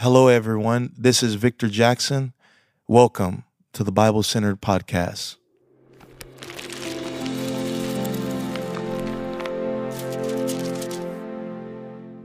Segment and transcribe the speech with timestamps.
[0.00, 0.92] Hello, everyone.
[0.96, 2.32] This is Victor Jackson.
[2.86, 5.34] Welcome to the Bible Centered Podcast.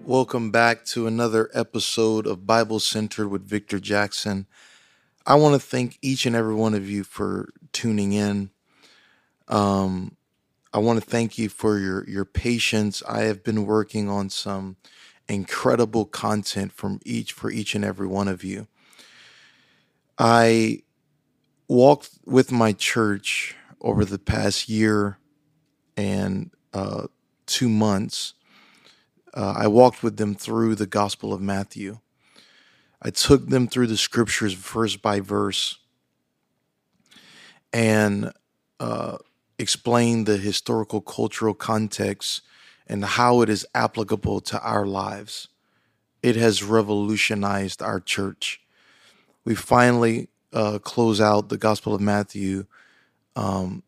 [0.05, 4.45] Welcome back to another episode of Bible Centered with Victor Jackson.
[5.25, 8.51] I want to thank each and every one of you for tuning in.
[9.47, 10.15] Um,
[10.71, 13.01] I want to thank you for your your patience.
[13.09, 14.77] I have been working on some
[15.27, 18.67] incredible content from each for each and every one of you.
[20.17, 20.83] I
[21.67, 25.17] walked with my church over the past year
[25.97, 27.07] and uh,
[27.45, 28.33] two months.
[29.33, 31.99] Uh, I walked with them through the Gospel of Matthew.
[33.01, 35.79] I took them through the scriptures verse by verse
[37.73, 38.31] and
[38.79, 39.17] uh,
[39.57, 42.41] explained the historical cultural context
[42.87, 45.47] and how it is applicable to our lives.
[46.21, 48.61] It has revolutionized our church.
[49.45, 52.65] We finally uh, close out the Gospel of Matthew
[53.35, 53.83] um,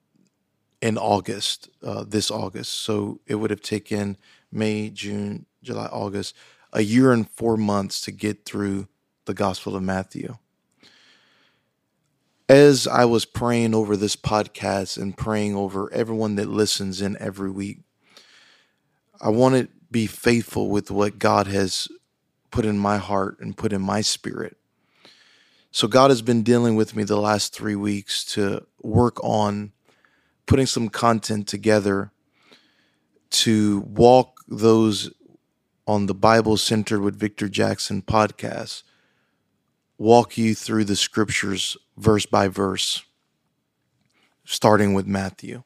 [0.81, 2.73] in August, uh, this August.
[2.73, 4.17] So it would have taken
[4.51, 6.35] May, June, July, August,
[6.73, 8.87] a year and four months to get through
[9.25, 10.37] the Gospel of Matthew.
[12.47, 17.49] As I was praying over this podcast and praying over everyone that listens in every
[17.49, 17.79] week,
[19.21, 21.87] I want to be faithful with what God has
[22.51, 24.57] put in my heart and put in my spirit.
[25.71, 29.73] So, God has been dealing with me the last three weeks to work on
[30.45, 32.11] putting some content together
[33.31, 35.11] to walk those
[35.87, 38.83] on the Bible Centered with Victor Jackson podcast,
[39.97, 43.03] walk you through the scriptures verse by verse,
[44.45, 45.63] starting with Matthew.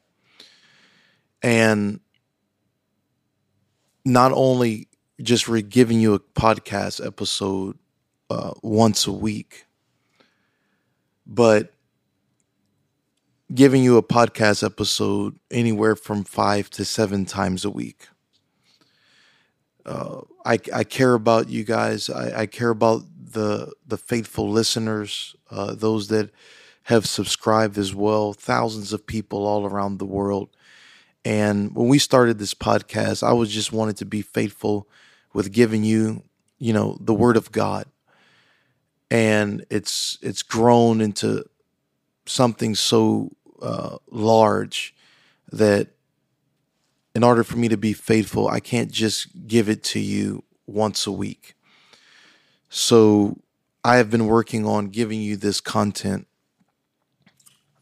[1.42, 2.00] And
[4.04, 4.88] not only
[5.22, 7.78] just re- giving you a podcast episode
[8.30, 9.66] uh, once a week,
[11.26, 11.72] but
[13.54, 18.08] giving you a podcast episode anywhere from five to seven times a week.
[19.84, 22.08] Uh, I, I care about you guys.
[22.10, 26.30] I, I care about the the faithful listeners, uh, those that
[26.84, 28.32] have subscribed as well.
[28.32, 30.50] Thousands of people all around the world
[31.24, 34.88] and when we started this podcast, I was just wanted to be faithful
[35.32, 36.22] with giving you,
[36.58, 37.86] you know, the word of God.
[39.10, 41.44] And it's it's grown into
[42.26, 44.94] something so uh, large
[45.52, 45.88] that
[47.14, 51.06] in order for me to be faithful, I can't just give it to you once
[51.06, 51.54] a week.
[52.68, 53.40] So
[53.84, 56.28] I have been working on giving you this content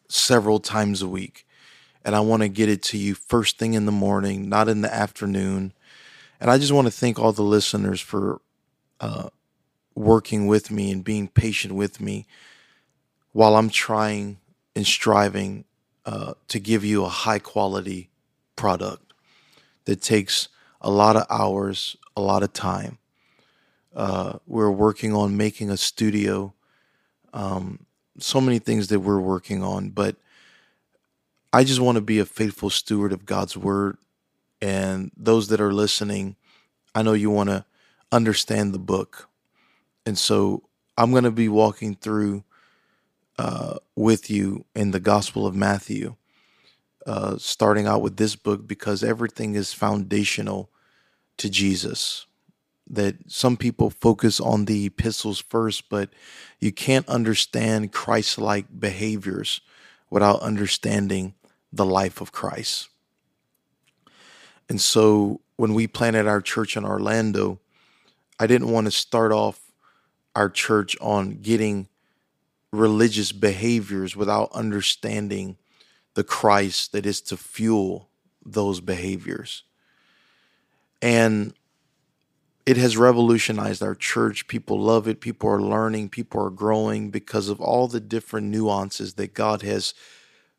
[0.09, 1.47] several times a week
[2.05, 4.81] and I want to get it to you first thing in the morning, not in
[4.81, 5.73] the afternoon.
[6.41, 8.41] And I just want to thank all the listeners for
[9.01, 9.29] uh,
[9.95, 12.27] working with me and being patient with me
[13.33, 14.39] while I'm trying
[14.75, 15.65] and striving
[16.07, 18.11] uh, to give you a high quality
[18.57, 19.13] product
[19.85, 20.49] that takes
[20.81, 22.99] a lot of hours, a lot of time.
[23.95, 26.55] Uh, we're working on making a studio,
[27.33, 27.87] um,
[28.19, 30.17] so many things that we're working on, but
[31.53, 33.97] I just want to be a faithful steward of God's word.
[34.61, 36.37] And those that are listening,
[36.95, 37.65] I know you want to
[38.13, 39.29] understand the book.
[40.05, 40.65] And so
[40.97, 42.45] I'm going to be walking through
[43.39, 46.17] uh, with you in the Gospel of Matthew,
[47.07, 50.71] uh, starting out with this book because everything is foundational
[51.39, 52.27] to Jesus.
[52.91, 56.11] That some people focus on the epistles first, but
[56.59, 59.61] you can't understand Christ like behaviors
[60.11, 61.35] without understanding
[61.73, 62.89] the life of Christ.
[64.69, 67.59] And so when we planted our church in Orlando,
[68.39, 69.73] I didn't want to start off
[70.35, 71.89] our church on getting
[72.73, 75.57] religious behaviors without understanding
[76.15, 78.09] the Christ that is to fuel
[78.45, 79.65] those behaviors.
[81.01, 81.55] And
[82.67, 84.47] it has revolutionized our church.
[84.47, 85.21] People love it.
[85.21, 86.11] People are learning.
[86.11, 89.95] People are growing because of all the different nuances that God has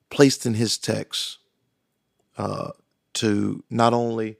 [0.10, 1.38] placed in his text
[2.38, 2.72] uh,
[3.14, 4.38] to not only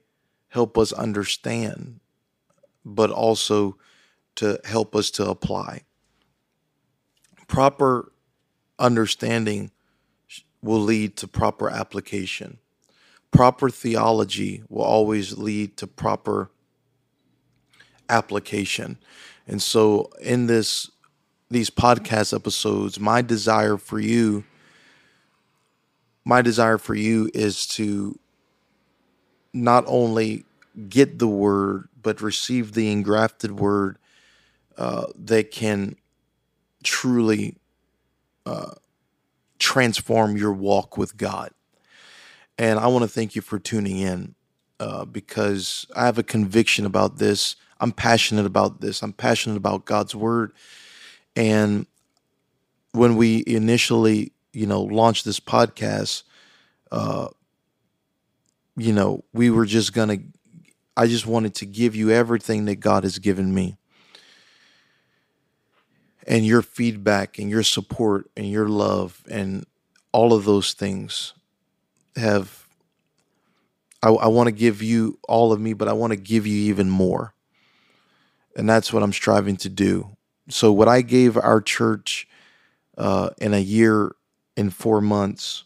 [0.48, 2.00] help us understand,
[2.84, 3.76] but also
[4.36, 5.82] to help us to apply.
[7.46, 8.12] Proper
[8.78, 9.70] understanding
[10.62, 12.58] will lead to proper application.
[13.30, 16.50] Proper theology will always lead to proper
[18.08, 18.98] application.
[19.46, 20.90] And so in this
[21.50, 24.44] these podcast episodes, my desire for you
[26.24, 28.18] my desire for you is to
[29.52, 30.44] not only
[30.88, 33.98] get the word, but receive the engrafted word
[34.76, 35.96] uh, that can
[36.82, 37.56] truly
[38.46, 38.72] uh,
[39.58, 41.50] transform your walk with God.
[42.58, 44.34] And I want to thank you for tuning in
[44.78, 47.56] uh, because I have a conviction about this.
[47.80, 49.02] I'm passionate about this.
[49.02, 50.52] I'm passionate about God's word.
[51.36, 51.86] And
[52.92, 56.22] when we initially, you know, launched this podcast,
[56.90, 57.28] uh,
[58.76, 60.24] you know, we were just going to,
[60.96, 63.76] I just wanted to give you everything that God has given me.
[66.26, 69.66] And your feedback and your support and your love and
[70.12, 71.34] all of those things
[72.16, 72.66] have,
[74.02, 76.70] I, I want to give you all of me, but I want to give you
[76.70, 77.34] even more.
[78.56, 80.16] And that's what I'm striving to do.
[80.48, 82.26] So, what I gave our church
[82.98, 84.14] uh, in a year
[84.56, 85.64] in four months,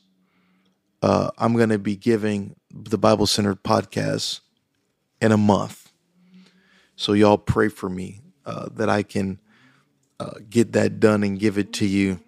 [1.03, 4.41] uh, I'm going to be giving the Bible Centered podcast
[5.21, 5.93] in a month.
[6.97, 9.41] So y'all pray for me uh, that I can
[10.21, 12.21] uh, get that done and give it to you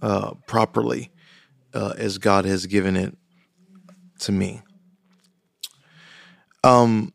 [0.00, 1.10] uh, properly
[1.74, 3.16] uh, as God has given it
[4.20, 4.62] to me.
[6.64, 7.12] Um,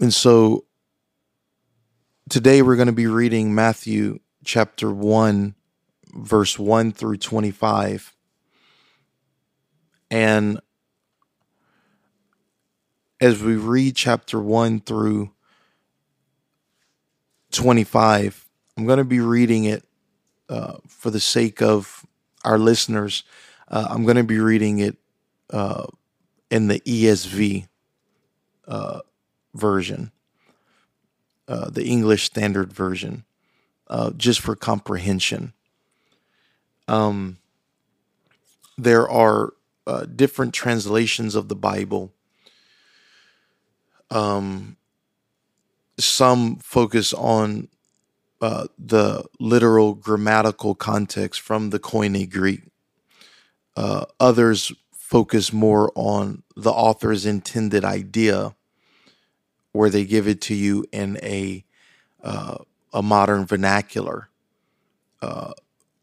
[0.00, 0.64] and so
[2.28, 5.54] today we're going to be reading Matthew chapter 1,
[6.14, 8.14] verse 1 through 25.
[10.10, 10.60] And
[13.20, 15.30] as we read chapter 1 through
[17.52, 18.46] 25,
[18.76, 19.84] I'm going to be reading it
[20.48, 22.06] uh, for the sake of
[22.44, 23.24] our listeners.
[23.68, 24.96] Uh, I'm going to be reading it
[25.50, 25.86] uh,
[26.50, 27.66] in the ESV
[28.66, 29.00] uh,
[29.54, 30.12] version,
[31.48, 33.24] uh, the English Standard Version,
[33.88, 35.52] uh, just for comprehension.
[36.88, 37.38] Um,
[38.76, 39.54] there are
[40.16, 42.12] different translations of the Bible
[44.10, 44.76] um,
[45.98, 47.68] some focus on
[48.40, 52.62] uh, the literal grammatical context from the Koine Greek.
[53.76, 58.54] Uh, others focus more on the author's intended idea,
[59.72, 61.64] where they give it to you in a
[62.22, 62.58] uh,
[62.92, 64.28] a modern vernacular.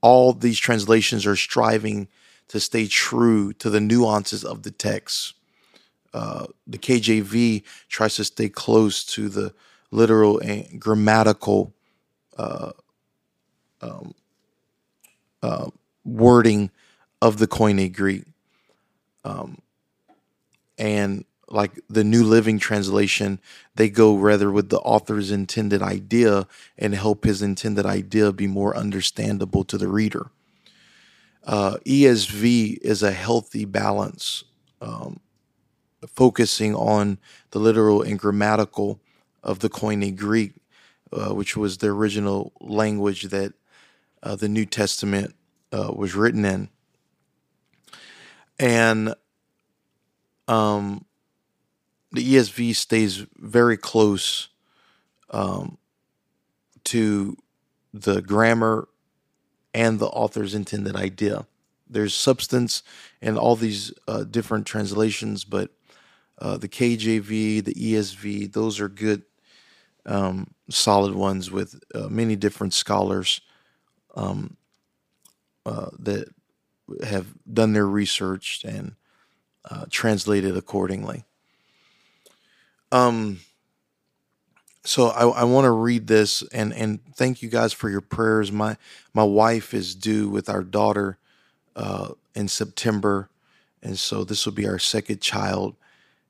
[0.06, 2.08] All these translations are striving
[2.50, 5.34] to stay true to the nuances of the text
[6.16, 9.54] uh, the KJV tries to stay close to the
[9.92, 11.74] literal and grammatical
[12.38, 12.72] uh,
[13.82, 14.14] um,
[15.44, 15.70] uh,
[16.06, 16.72] wording
[17.22, 18.24] of the Koine Greek.
[19.26, 19.58] Um,
[20.78, 23.40] and like the New Living Translation,
[23.76, 26.48] they go rather with the author's intended idea
[26.78, 30.32] and help his intended idea be more understandable to the reader.
[31.44, 34.44] Uh, ESV is a healthy balance
[34.82, 35.20] um,
[36.08, 37.20] focusing on
[37.52, 39.00] the literal and grammatical
[39.44, 40.54] of the Koine Greek,
[41.14, 43.54] uh, which was the original language that
[44.24, 45.36] uh, the New Testament
[45.72, 46.70] uh, was written in.
[48.58, 49.14] And
[50.48, 51.06] um,
[52.16, 54.50] the ESV stays very close
[55.30, 55.78] um,
[56.86, 57.38] to
[57.94, 58.88] the grammar
[59.74, 61.46] and the author's intended idea.
[61.90, 62.84] There's substance
[63.22, 65.72] in all these uh, different translations, but
[66.40, 69.24] uh, the KJV, the ESV, those are good,
[70.06, 73.42] um, solid ones with uh, many different scholars
[74.16, 74.58] um,
[75.66, 76.30] uh, that
[77.04, 78.96] have done their research and
[79.70, 81.26] uh, translated accordingly.
[82.92, 83.40] Um,
[84.84, 88.52] so I, I want to read this and and thank you guys for your prayers.
[88.52, 88.78] My
[89.14, 91.18] my wife is due with our daughter
[91.76, 93.30] uh, in September,
[93.82, 95.76] and so this will be our second child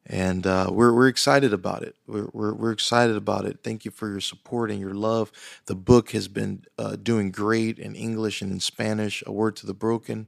[0.08, 1.96] and uh, we're we're excited about it.
[2.06, 3.60] We're, we're, we're excited about it.
[3.64, 5.32] Thank you for your support and your love.
[5.66, 9.24] The book has been uh, doing great in English and in Spanish.
[9.26, 10.28] A word to the broken.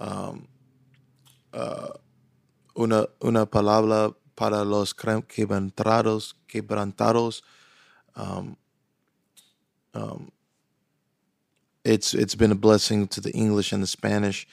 [0.00, 0.48] Um,
[1.52, 1.88] uh,
[2.78, 7.42] una una palabra para los quebrantados quebrantados.
[8.16, 8.56] Um,
[9.94, 10.30] um,
[11.84, 14.46] it's it's been a blessing to the English and the Spanish,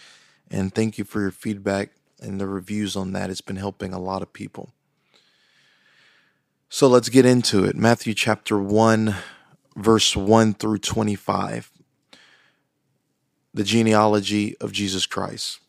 [0.49, 3.29] and thank you for your feedback and the reviews on that.
[3.29, 4.73] It's been helping a lot of people.
[6.69, 7.75] So let's get into it.
[7.75, 9.15] Matthew chapter 1,
[9.75, 11.69] verse 1 through 25.
[13.53, 15.59] The genealogy of Jesus Christ.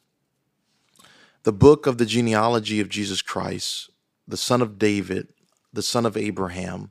[1.43, 3.91] The book of the genealogy of Jesus Christ,
[4.27, 5.29] the son of David,
[5.73, 6.91] the son of Abraham.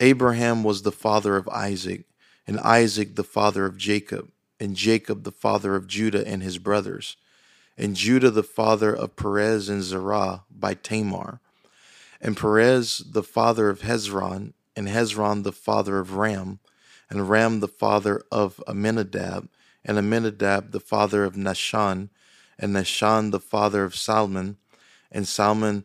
[0.00, 2.04] Abraham was the father of Isaac,
[2.46, 7.16] and Isaac the father of Jacob, and Jacob the father of Judah and his brothers
[7.76, 11.40] and Judah the father of Perez and Zerah by Tamar,
[12.20, 16.60] and Perez the father of Hezron, and Hezron the father of Ram,
[17.10, 19.48] and Ram the father of Amminadab,
[19.84, 22.10] and Amminadab the father of Nahshon,
[22.58, 24.56] and Nahshon the father of Salmon,
[25.10, 25.84] and Salmon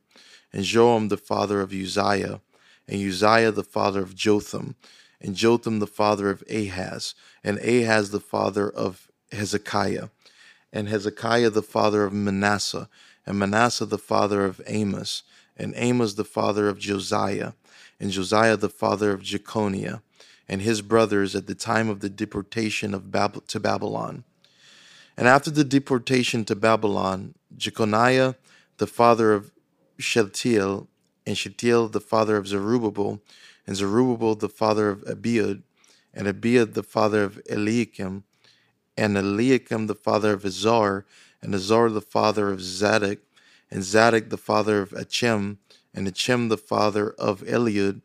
[0.53, 2.41] and Joram the father of Uzziah,
[2.87, 4.75] and Uzziah the father of Jotham,
[5.19, 10.09] and Jotham the father of Ahaz, and Ahaz the father of Hezekiah,
[10.73, 12.89] and Hezekiah the father of Manasseh,
[13.25, 15.23] and Manasseh the father of Amos,
[15.55, 17.53] and Amos the father of Josiah,
[17.99, 20.01] and Josiah the father of Jeconiah,
[20.47, 24.23] and his brothers at the time of the deportation of Bab- to Babylon.
[25.15, 28.35] And after the deportation to Babylon, Jeconiah
[28.77, 29.51] the father of
[30.01, 30.87] Shealtiel,
[31.25, 33.21] and Shealtiel the father of Zerubbabel,
[33.67, 35.63] and Zerubbabel the father of Abiud,
[36.13, 38.23] and Abiud the father of Eliakim,
[38.97, 41.05] and Eliakim the father of Azor,
[41.41, 43.19] and Azor the father of Zadok,
[43.69, 45.59] and Zadok the father of Achim,
[45.93, 48.01] and Achim the father of Eliud,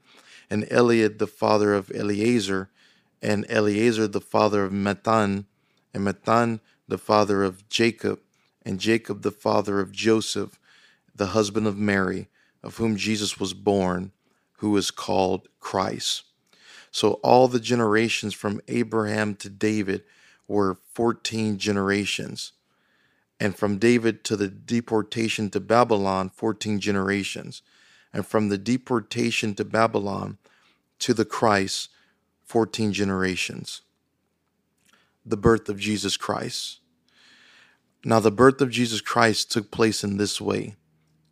[0.48, 2.70] and Eliud the father of Eleazar,
[3.20, 5.46] and Eleazar the father of Matthan,
[5.92, 8.20] and Matthan the father of Jacob,
[8.64, 10.58] and Jacob the father of Joseph,
[11.16, 12.28] the husband of Mary,
[12.62, 14.12] of whom Jesus was born,
[14.58, 16.24] who is called Christ.
[16.90, 20.04] So all the generations from Abraham to David
[20.48, 22.52] were 14 generations.
[23.38, 27.62] And from David to the deportation to Babylon, 14 generations.
[28.12, 30.38] And from the deportation to Babylon
[31.00, 31.90] to the Christ,
[32.46, 33.82] 14 generations.
[35.24, 36.80] The birth of Jesus Christ.
[38.04, 40.76] Now, the birth of Jesus Christ took place in this way.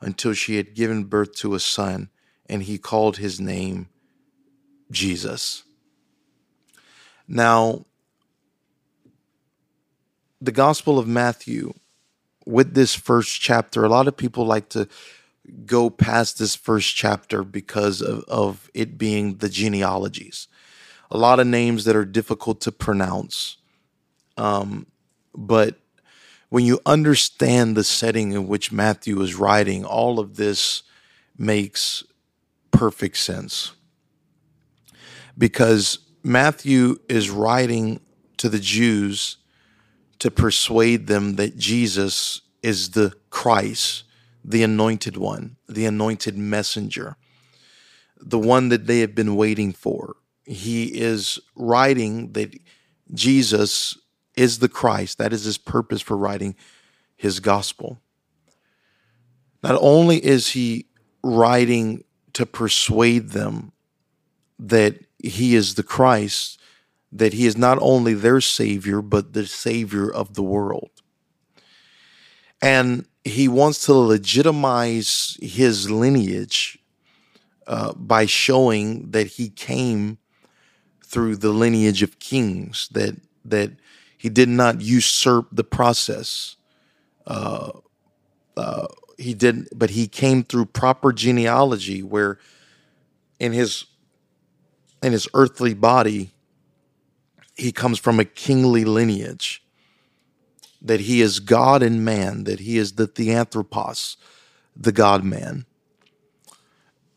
[0.00, 2.08] until she had given birth to a son,
[2.46, 3.88] and he called his name
[4.90, 5.64] Jesus.
[7.26, 7.84] Now,
[10.40, 11.74] the Gospel of Matthew,
[12.46, 14.88] with this first chapter, a lot of people like to
[15.66, 20.48] go past this first chapter because of, of it being the genealogies.
[21.10, 23.56] A lot of names that are difficult to pronounce.
[24.36, 24.86] Um,
[25.34, 25.78] but
[26.48, 30.82] when you understand the setting in which Matthew is writing, all of this
[31.36, 32.04] makes
[32.70, 33.72] perfect sense.
[35.36, 38.00] Because Matthew is writing
[38.38, 39.36] to the Jews
[40.18, 44.04] to persuade them that Jesus is the Christ,
[44.44, 47.16] the anointed one, the anointed messenger,
[48.16, 50.16] the one that they have been waiting for.
[50.44, 52.58] He is writing that
[53.14, 53.96] Jesus
[54.38, 55.18] is the Christ.
[55.18, 56.54] That is his purpose for writing
[57.16, 57.98] his gospel.
[59.62, 60.86] Not only is he
[61.22, 62.04] writing
[62.34, 63.72] to persuade them
[64.58, 66.60] that he is the Christ,
[67.10, 70.90] that he is not only their Savior, but the Savior of the world.
[72.62, 76.78] And he wants to legitimize his lineage
[77.66, 80.18] uh, by showing that he came
[81.04, 83.72] through the lineage of kings, that, that
[84.18, 86.56] he did not usurp the process.
[87.26, 87.70] Uh,
[88.56, 92.38] uh, he did, but he came through proper genealogy, where
[93.38, 93.86] in his
[95.02, 96.32] in his earthly body,
[97.56, 99.62] he comes from a kingly lineage.
[100.82, 102.44] That he is God and man.
[102.44, 104.16] That he is the theanthropos,
[104.76, 105.64] the God man.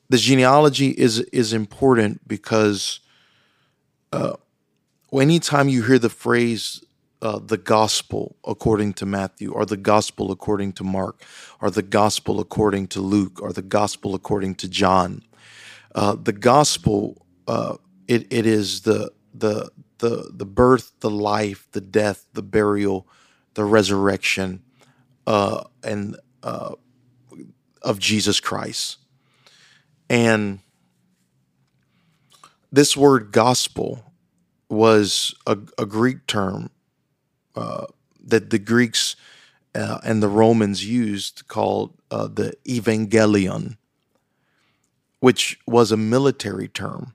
[0.10, 3.00] The genealogy is is important because
[4.12, 4.36] uh,
[5.14, 6.84] anytime you hear the phrase
[7.22, 11.24] uh, the gospel according to Matthew, or the gospel according to Mark,
[11.62, 15.24] or the gospel according to Luke, or the gospel according to John,
[15.96, 21.82] uh, the gospel uh, it, it is the the the the birth, the life, the
[21.82, 23.08] death, the burial,
[23.54, 24.64] the resurrection,
[25.28, 26.76] uh, and uh,
[27.82, 28.98] of Jesus Christ,
[30.10, 30.60] and
[32.72, 34.04] this word gospel
[34.70, 36.70] was a, a Greek term
[37.56, 37.86] uh,
[38.24, 39.16] that the Greeks
[39.74, 43.78] uh, and the Romans used called uh, the evangelion,
[45.20, 47.14] which was a military term.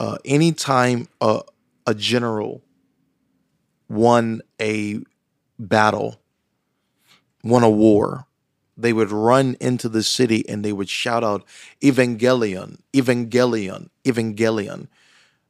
[0.00, 1.40] Uh, anytime a,
[1.86, 2.62] a general
[3.88, 5.00] won a
[5.58, 6.20] battle,
[7.42, 8.28] won a war,
[8.78, 11.44] they would run into the city and they would shout out
[11.82, 14.86] evangelion evangelion evangelion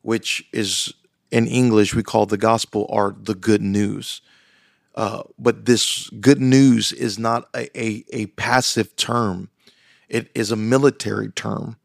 [0.01, 0.95] which is
[1.31, 4.21] in english we call the gospel or the good news.
[4.95, 9.49] Uh, but this good news is not a, a, a passive term.
[10.09, 11.77] It is a military term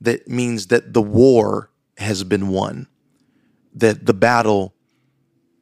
[0.00, 2.88] that means that the war has been won
[3.78, 4.74] that the battle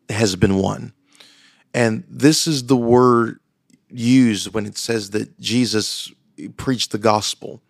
[0.08, 0.92] has been won.
[1.74, 3.40] And this is the word
[3.90, 6.12] used when it says that Jesus
[6.56, 7.62] preached the gospel,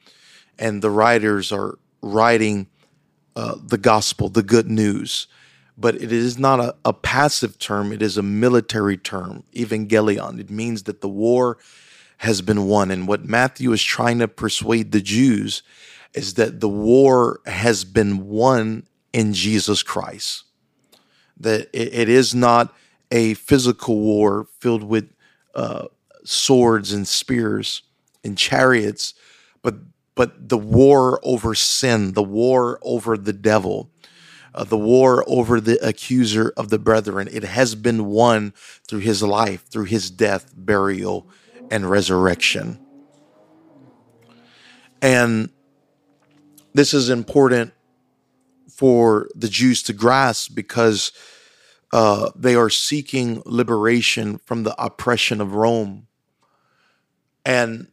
[0.59, 2.69] and the writers are writing
[3.35, 5.27] uh, the gospel, the good news.
[5.79, 10.41] But it is not a, a passive term, it is a military term, evangelion.
[10.41, 11.59] It means that the war
[12.19, 12.91] has been won.
[12.91, 15.63] And what Matthew is trying to persuade the Jews
[16.15, 20.45] is that the war has been won in Jesus Christ.
[21.39, 22.75] That it, it is not
[23.11, 25.13] a physical war filled with
[25.55, 25.89] uh,
[26.25, 27.83] swords and spears
[28.25, 29.15] and chariots,
[29.63, 29.75] but
[30.15, 33.91] but the war over sin, the war over the devil,
[34.57, 38.53] uh, the war over the accuser of the brethren, it has been won
[38.87, 41.29] through his life, through his death, burial,
[41.71, 42.79] and resurrection.
[45.03, 45.51] And
[46.75, 47.73] this is important
[48.69, 51.13] for the Jews to grasp because
[51.93, 56.07] uh, they are seeking liberation from the oppression of Rome
[57.47, 57.87] and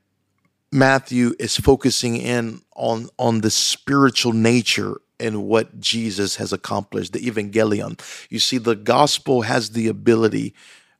[0.71, 7.19] Matthew is focusing in on on the spiritual nature and what Jesus has accomplished, the
[7.19, 7.99] evangelion.
[8.29, 10.53] You see, the gospel has the ability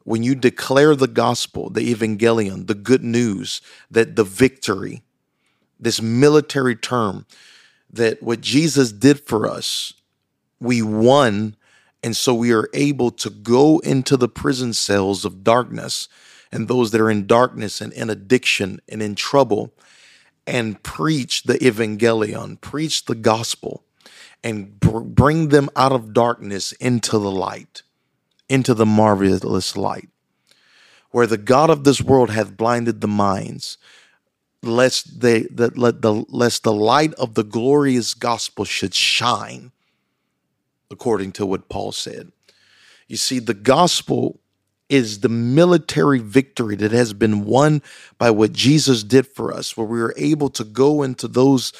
[0.05, 5.03] when you declare the gospel, the evangelion, the good news, that the victory,
[5.79, 7.25] this military term,
[7.91, 9.93] that what Jesus did for us,
[10.59, 11.55] we won.
[12.01, 16.09] And so we are able to go into the prison cells of darkness
[16.51, 19.73] and those that are in darkness and in addiction and in trouble
[20.45, 23.83] and preach the evangelion, preach the gospel,
[24.43, 27.83] and br- bring them out of darkness into the light,
[28.49, 30.09] into the marvelous light,
[31.11, 33.77] where the God of this world hath blinded the minds,
[34.61, 39.71] lest they that let the lest the light of the glorious gospel should shine,
[40.89, 42.31] according to what Paul said.
[43.07, 44.39] You see, the gospel
[44.89, 47.81] is the military victory that has been won
[48.17, 51.73] by what Jesus did for us, where we are able to go into those,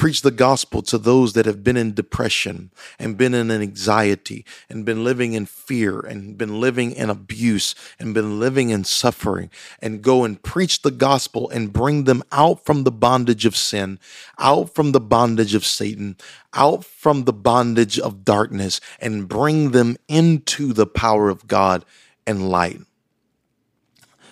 [0.00, 4.86] preach the gospel to those that have been in depression and been in anxiety and
[4.86, 10.00] been living in fear and been living in abuse and been living in suffering and
[10.00, 13.98] go and preach the gospel and bring them out from the bondage of sin,
[14.38, 16.16] out from the bondage of Satan,
[16.54, 21.84] out from the bondage of darkness and bring them into the power of God
[22.26, 22.80] and light.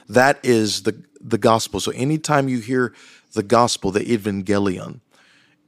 [0.09, 1.78] That is the, the gospel.
[1.78, 2.94] So anytime you hear
[3.35, 5.00] the gospel, the evangelion,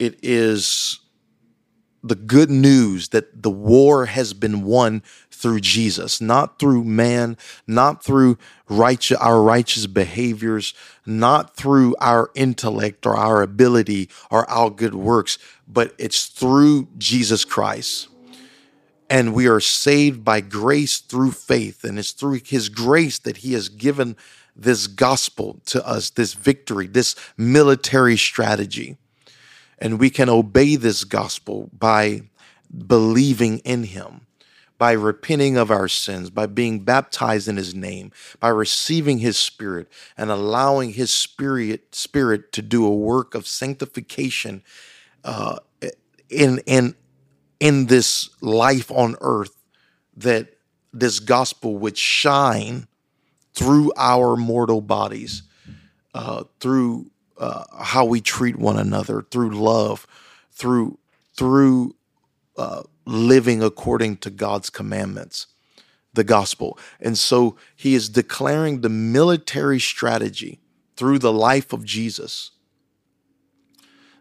[0.01, 1.01] it is
[2.03, 7.37] the good news that the war has been won through Jesus, not through man,
[7.67, 10.73] not through righteous, our righteous behaviors,
[11.05, 17.45] not through our intellect or our ability or our good works, but it's through Jesus
[17.45, 18.09] Christ
[19.11, 21.83] and we are saved by grace through faith.
[21.83, 24.17] And it's through his grace that he has given
[24.55, 28.97] this gospel to us, this victory, this military strategy.
[29.81, 32.23] And we can obey this gospel by
[32.87, 34.27] believing in him,
[34.79, 39.89] by repenting of our sins, by being baptized in his name, by receiving his spirit
[40.17, 44.63] and allowing his spirit spirit to do a work of sanctification
[45.25, 45.57] uh,
[46.29, 46.95] in in
[47.59, 49.57] in this life on earth
[50.17, 50.55] that
[50.93, 52.87] this gospel would shine
[53.55, 55.43] through our mortal bodies,
[56.15, 57.11] uh, through
[57.41, 60.07] uh, how we treat one another, through love,
[60.53, 60.99] through
[61.35, 61.97] through
[62.57, 65.47] uh, living according to God's commandments,
[66.13, 66.79] the gospel.
[67.01, 70.61] And so he is declaring the military strategy
[70.97, 72.51] through the life of Jesus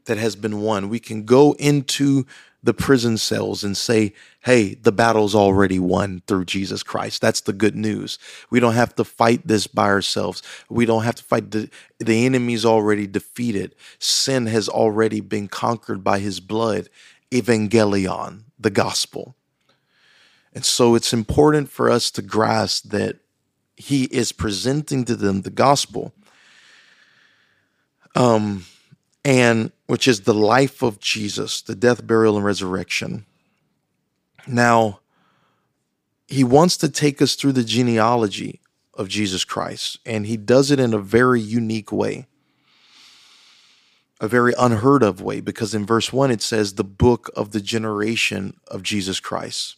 [0.06, 0.88] that has been won.
[0.88, 2.26] We can go into
[2.64, 7.22] the prison cells and say, hey, the battle's already won through Jesus Christ.
[7.22, 8.18] That's the good news.
[8.50, 10.42] We don't have to fight this by ourselves.
[10.70, 13.76] We don't have to fight the, the enemy's already defeated.
[14.00, 16.90] Sin has already been conquered by his blood.
[17.32, 19.36] Evangelion, the gospel.
[20.54, 23.18] And so it's important for us to grasp that
[23.76, 26.14] he is presenting to them the gospel.
[28.16, 28.66] Um,
[29.24, 33.26] and which is the life of Jesus, the death, burial, and resurrection.
[34.50, 35.00] Now,
[36.28, 38.62] he wants to take us through the genealogy
[38.96, 42.26] of Jesus Christ, and he does it in a very unique way,
[44.20, 47.62] a very unheard of way, because in verse 1 it says, the book of the
[47.62, 49.78] generation of Jesus Christ,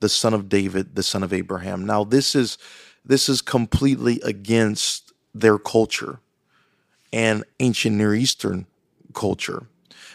[0.00, 1.86] the son of David, the son of Abraham.
[1.86, 2.58] Now, this is
[3.04, 6.20] this is completely against their culture
[7.12, 8.66] and ancient Near Eastern
[9.12, 9.66] culture.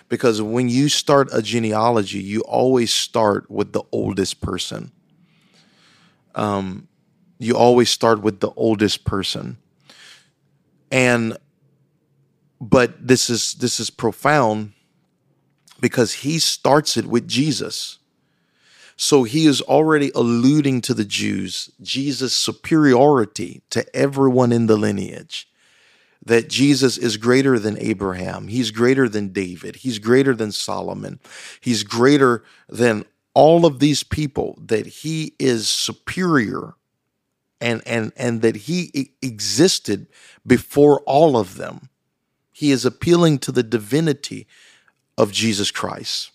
[0.09, 4.91] Because when you start a genealogy, you always start with the oldest person.
[6.33, 6.87] Um,
[7.39, 9.57] you always start with the oldest person.
[10.91, 11.37] And
[12.59, 14.73] but this is this is profound
[15.79, 17.99] because he starts it with Jesus.
[18.95, 25.47] So he is already alluding to the Jews, Jesus' superiority to everyone in the lineage
[26.27, 28.49] that Jesus is greater than Abraham.
[28.49, 29.77] He's greater than David.
[29.77, 31.19] He's greater than Solomon.
[31.61, 36.73] He's greater than all of these people, that he is superior
[37.61, 40.07] and, and, and that he existed
[40.45, 41.89] before all of them.
[42.51, 44.47] He is appealing to the divinity
[45.17, 46.31] of Jesus Christ.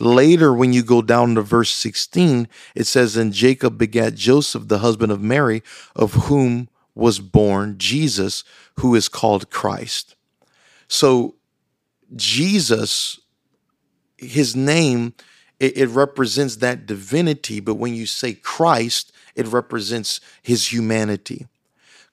[0.00, 4.78] Later, when you go down to verse 16, it says, And Jacob begat Joseph, the
[4.78, 5.62] husband of Mary,
[5.94, 8.42] of whom was born Jesus,
[8.80, 10.16] who is called Christ.
[10.88, 11.36] So,
[12.16, 13.20] Jesus,
[14.16, 15.14] his name,
[15.60, 21.46] it, it, represents that divinity, but when you say Christ, it represents his humanity.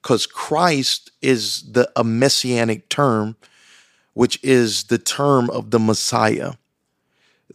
[0.04, 3.38] Because Christ is the a messianic term,
[4.14, 6.54] which is the term of the Messiah.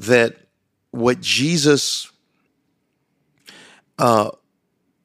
[0.01, 0.49] That
[0.91, 2.11] what Jesus
[4.01, 4.31] uh,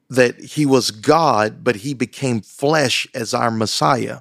[0.10, 4.20] that he was God, but he became flesh as our Messiah.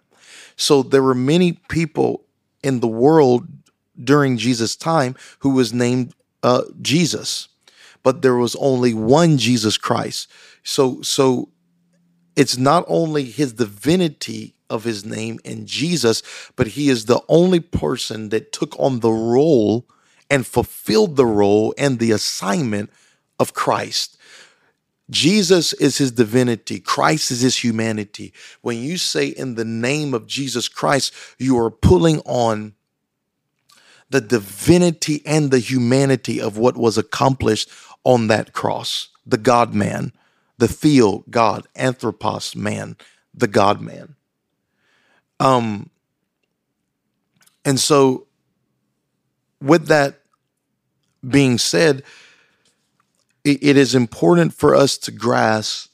[0.57, 2.25] So there were many people
[2.63, 3.47] in the world
[4.03, 7.49] during Jesus' time who was named uh, Jesus,
[8.03, 10.31] but there was only one Jesus Christ.
[10.63, 11.51] So, so
[12.37, 16.23] it's not only his divinity of his name in Jesus,
[16.57, 19.87] but he is the only person that took on the role
[20.31, 22.91] and fulfilled the role and the assignment
[23.39, 24.19] of Christ.
[25.11, 26.81] Jesus is his divinity.
[26.81, 28.33] Christ is his humanity.
[28.63, 32.75] When you say in the name of Jesus Christ, you are pulling on
[34.09, 37.69] the divinity and the humanity of what was accomplished
[38.05, 39.09] on that cross.
[39.27, 40.13] The God man,
[40.59, 42.97] the Theo God, Anthropos man,
[43.35, 44.15] the God man.
[45.41, 45.91] Um,
[47.65, 48.27] and so,
[49.61, 50.21] with that
[51.27, 52.03] being said,
[53.45, 55.91] it is important for us to grasp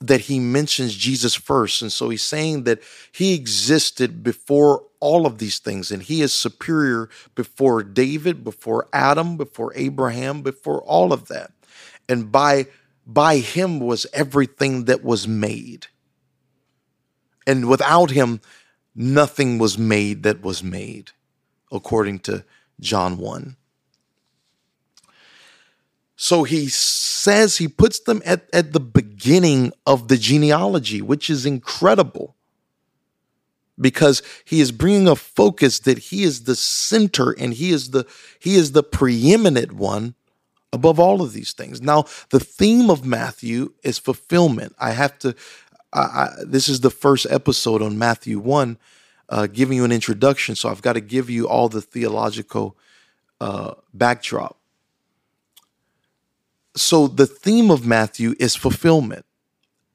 [0.00, 1.82] that he mentions Jesus first.
[1.82, 6.32] And so he's saying that he existed before all of these things and he is
[6.32, 11.52] superior before David, before Adam, before Abraham, before all of that.
[12.08, 12.66] And by
[13.06, 15.86] by him was everything that was made.
[17.46, 18.40] And without him
[18.94, 21.12] nothing was made that was made
[21.70, 22.44] according to
[22.80, 23.56] John 1.
[26.16, 31.44] So he says he puts them at, at the beginning of the genealogy, which is
[31.44, 32.34] incredible
[33.78, 38.06] because he is bringing a focus that he is the center and he is the
[38.38, 40.14] he is the preeminent one
[40.72, 41.82] above all of these things.
[41.82, 44.74] Now, the theme of Matthew is fulfillment.
[44.78, 45.34] I have to.
[45.92, 48.78] I, I, this is the first episode on Matthew one,
[49.28, 50.54] uh, giving you an introduction.
[50.54, 52.76] So I've got to give you all the theological
[53.40, 54.58] uh, backdrop
[56.76, 59.24] so the theme of Matthew is fulfillment.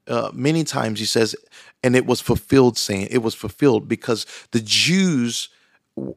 [0.07, 1.35] Uh, many times he says,
[1.83, 5.49] and it was fulfilled, saying it was fulfilled because the Jews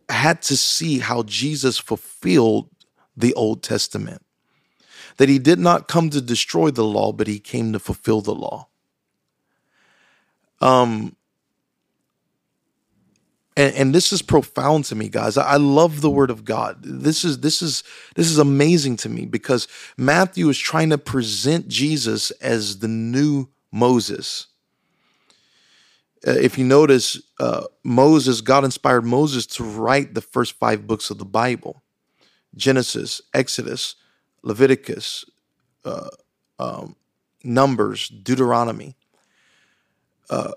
[0.09, 2.69] had to see how Jesus fulfilled
[3.17, 4.25] the Old Testament.
[5.19, 8.35] That he did not come to destroy the law, but he came to fulfill the
[8.35, 8.69] law.
[10.61, 11.15] Um,
[13.57, 15.37] and, and this is profound to me, guys.
[15.37, 16.79] I love the word of God.
[16.83, 17.85] This is this is
[18.17, 23.49] this is amazing to me because Matthew is trying to present Jesus as the new
[23.71, 24.49] Moses.
[26.27, 31.11] Uh, if you notice, uh, Moses, God inspired Moses to write the first five books
[31.11, 31.83] of the Bible
[32.57, 33.97] Genesis, Exodus,
[34.43, 35.25] Leviticus,
[35.85, 36.09] uh,
[36.59, 36.97] um,
[37.45, 38.97] Numbers, Deuteronomy.
[40.31, 40.53] Uh,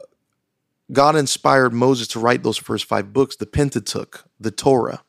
[0.91, 5.03] God inspired Moses to write those first five books, the Pentateuch, the Torah.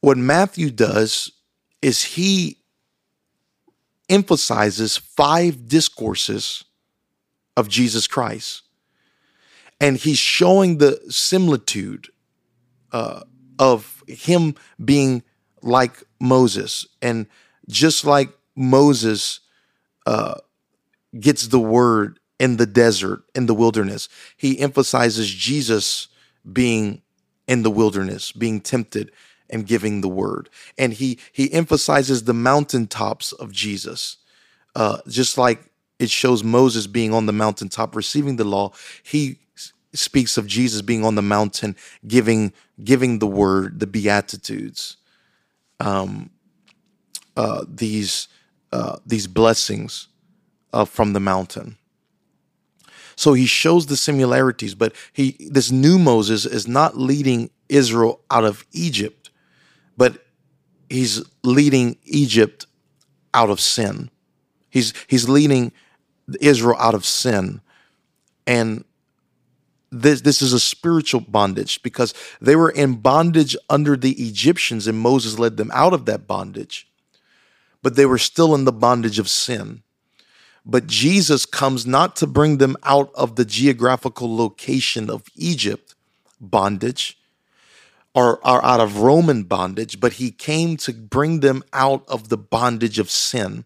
[0.00, 1.32] What Matthew does
[1.82, 2.58] is he
[4.08, 6.64] emphasizes five discourses
[7.56, 8.62] of Jesus Christ.
[9.80, 12.08] And he's showing the similitude
[12.92, 13.22] uh,
[13.58, 14.54] of him
[14.84, 15.22] being
[15.62, 16.86] like Moses.
[17.00, 17.26] And
[17.68, 19.40] just like Moses
[20.06, 20.34] uh,
[21.18, 24.08] gets the word in the desert, in the wilderness.
[24.36, 26.08] He emphasizes Jesus
[26.50, 27.02] being
[27.46, 29.12] in the wilderness, being tempted
[29.50, 30.48] and giving the word.
[30.78, 34.16] And he he emphasizes the mountaintops of Jesus.
[34.74, 38.72] Uh, just like it shows Moses being on the mountaintop receiving the law,
[39.02, 39.38] he
[39.92, 41.76] speaks of Jesus being on the mountain
[42.06, 44.96] giving giving the word, the beatitudes.
[45.78, 46.30] Um,
[47.36, 48.28] uh, these
[48.72, 50.08] uh, these blessings
[50.72, 51.76] uh, from the mountain.
[53.20, 58.44] So he shows the similarities, but he this new Moses is not leading Israel out
[58.44, 59.28] of Egypt,
[59.94, 60.24] but
[60.88, 62.64] he's leading Egypt
[63.34, 64.08] out of sin.
[64.70, 65.72] He's he's leading
[66.40, 67.60] Israel out of sin.
[68.46, 68.84] And
[69.92, 74.98] this this is a spiritual bondage because they were in bondage under the Egyptians and
[74.98, 76.88] Moses led them out of that bondage.
[77.82, 79.82] But they were still in the bondage of sin.
[80.64, 85.94] But Jesus comes not to bring them out of the geographical location of Egypt
[86.40, 87.18] bondage
[88.14, 92.36] or, or out of Roman bondage, but he came to bring them out of the
[92.36, 93.64] bondage of sin.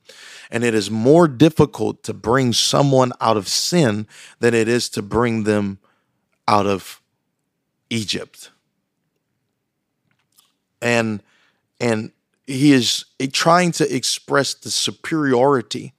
[0.50, 4.06] And it is more difficult to bring someone out of sin
[4.40, 5.78] than it is to bring them
[6.46, 7.00] out of
[7.90, 8.50] Egypt.
[10.82, 11.22] And
[11.80, 12.12] and
[12.46, 15.93] he is trying to express the superiority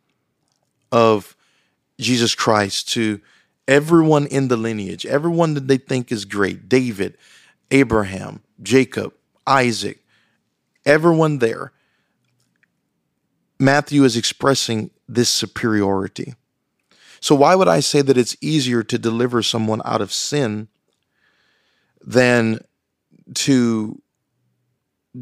[0.91, 1.35] of
[1.99, 3.21] Jesus Christ to
[3.67, 7.17] everyone in the lineage, everyone that they think is great David,
[7.71, 9.13] Abraham, Jacob,
[9.47, 10.03] Isaac,
[10.85, 11.71] everyone there.
[13.59, 16.35] Matthew is expressing this superiority.
[17.21, 20.67] So, why would I say that it's easier to deliver someone out of sin
[22.05, 22.59] than
[23.33, 24.01] to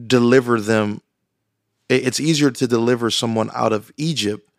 [0.07, 1.01] deliver them?
[1.89, 4.49] It's easier to deliver someone out of Egypt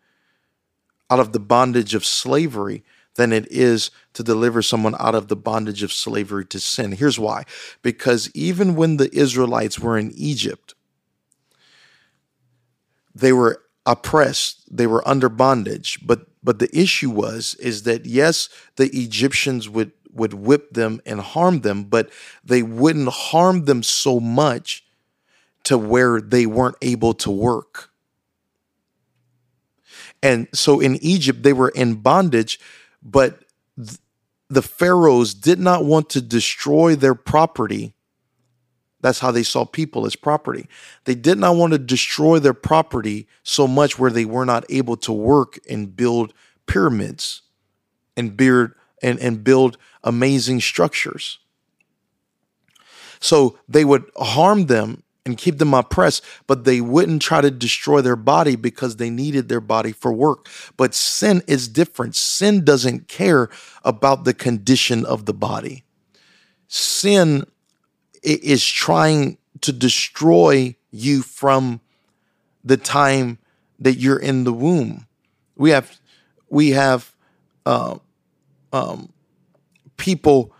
[1.09, 2.83] out of the bondage of slavery
[3.15, 6.91] than it is to deliver someone out of the bondage of slavery to sin.
[6.93, 7.45] Here's why
[7.81, 10.73] because even when the Israelites were in Egypt,
[13.13, 18.49] they were oppressed, they were under bondage, but but the issue was is that yes,
[18.75, 22.09] the Egyptians would would whip them and harm them, but
[22.43, 24.85] they wouldn't harm them so much
[25.63, 27.89] to where they weren't able to work.
[30.21, 32.59] And so in Egypt, they were in bondage,
[33.03, 33.43] but
[33.77, 33.99] th-
[34.49, 37.93] the pharaohs did not want to destroy their property.
[39.01, 40.67] That's how they saw people as property.
[41.03, 44.97] They did not want to destroy their property so much where they were not able
[44.97, 46.33] to work and build
[46.65, 47.43] pyramids
[48.17, 51.39] and build and, and build amazing structures.
[53.19, 58.01] So they would harm them and keep them oppressed, but they wouldn't try to destroy
[58.01, 60.47] their body because they needed their body for work.
[60.77, 62.15] But sin is different.
[62.15, 63.49] Sin doesn't care
[63.83, 65.83] about the condition of the body.
[66.67, 67.45] Sin
[68.21, 71.81] is trying to destroy you from
[72.63, 73.39] the time
[73.79, 75.07] that you're in the womb.
[75.55, 75.99] We have
[76.49, 77.15] we have
[77.65, 77.97] uh,
[78.71, 79.11] um,
[79.97, 80.53] people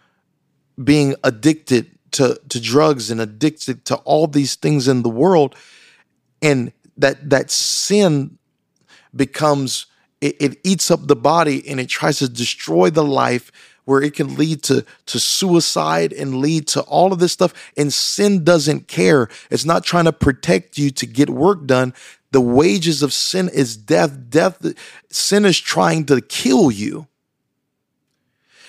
[0.83, 5.55] being addicted to to drugs and addicted to all these things in the world.
[6.41, 8.37] And that that sin
[9.15, 9.85] becomes
[10.21, 13.51] it, it, eats up the body and it tries to destroy the life
[13.83, 17.53] where it can lead to to suicide and lead to all of this stuff.
[17.77, 19.29] And sin doesn't care.
[19.51, 21.93] It's not trying to protect you to get work done.
[22.31, 24.29] The wages of sin is death.
[24.29, 24.65] Death
[25.09, 27.07] sin is trying to kill you.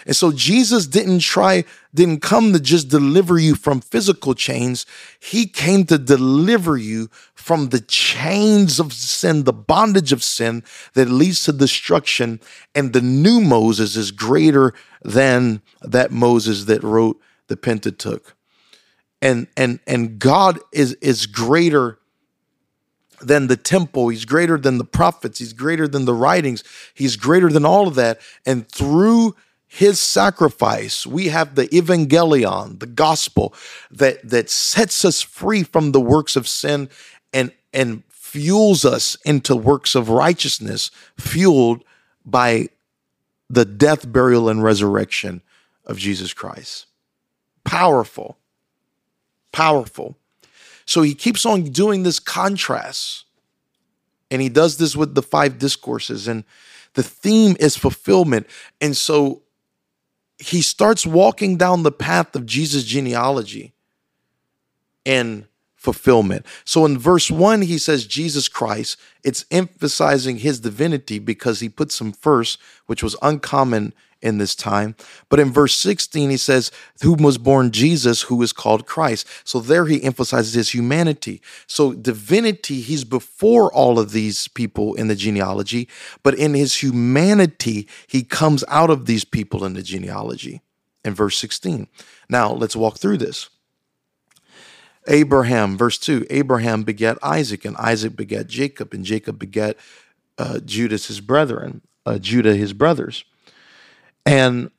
[0.06, 1.64] And so Jesus didn't try
[1.96, 4.86] didn't come to just deliver you from physical chains.
[5.18, 10.62] He came to deliver you from the chains of sin, the bondage of sin
[10.94, 12.40] that leads to destruction.
[12.74, 18.34] And the new Moses is greater than that Moses that wrote the Pentateuch.
[19.20, 21.98] And and and God is is greater
[23.20, 24.08] than the temple.
[24.08, 25.38] He's greater than the prophets.
[25.38, 26.62] He's greater than the writings.
[26.94, 28.20] He's greater than all of that.
[28.44, 29.34] And through
[29.68, 33.52] his sacrifice, we have the evangelion, the gospel
[33.90, 36.88] that, that sets us free from the works of sin
[37.32, 41.84] and, and fuels us into works of righteousness, fueled
[42.24, 42.68] by
[43.48, 45.42] the death, burial, and resurrection
[45.84, 46.86] of Jesus Christ.
[47.64, 48.36] Powerful.
[49.52, 50.16] Powerful.
[50.84, 53.24] So he keeps on doing this contrast.
[54.30, 56.26] And he does this with the five discourses.
[56.28, 56.44] And
[56.94, 58.46] the theme is fulfillment.
[58.80, 59.42] And so
[60.38, 63.72] he starts walking down the path of Jesus' genealogy
[65.04, 65.46] and
[65.76, 66.44] fulfillment.
[66.64, 68.98] So in verse one, he says Jesus Christ.
[69.22, 74.96] It's emphasizing his divinity because he puts him first, which was uncommon in this time.
[75.28, 76.70] But in verse 16, he says,
[77.02, 79.26] Whom was born Jesus, who is called Christ.
[79.44, 81.40] So there he emphasizes his humanity.
[81.66, 85.88] So divinity, he's before all of these people in the genealogy,
[86.22, 90.62] but in his humanity, he comes out of these people in the genealogy
[91.04, 91.86] in verse 16.
[92.28, 93.50] Now let's walk through this.
[95.08, 99.76] Abraham, verse 2 Abraham begat Isaac, and Isaac begat Jacob, and Jacob begat
[100.38, 103.24] uh, Judas his brethren, uh, Judah his brothers
[104.26, 104.70] and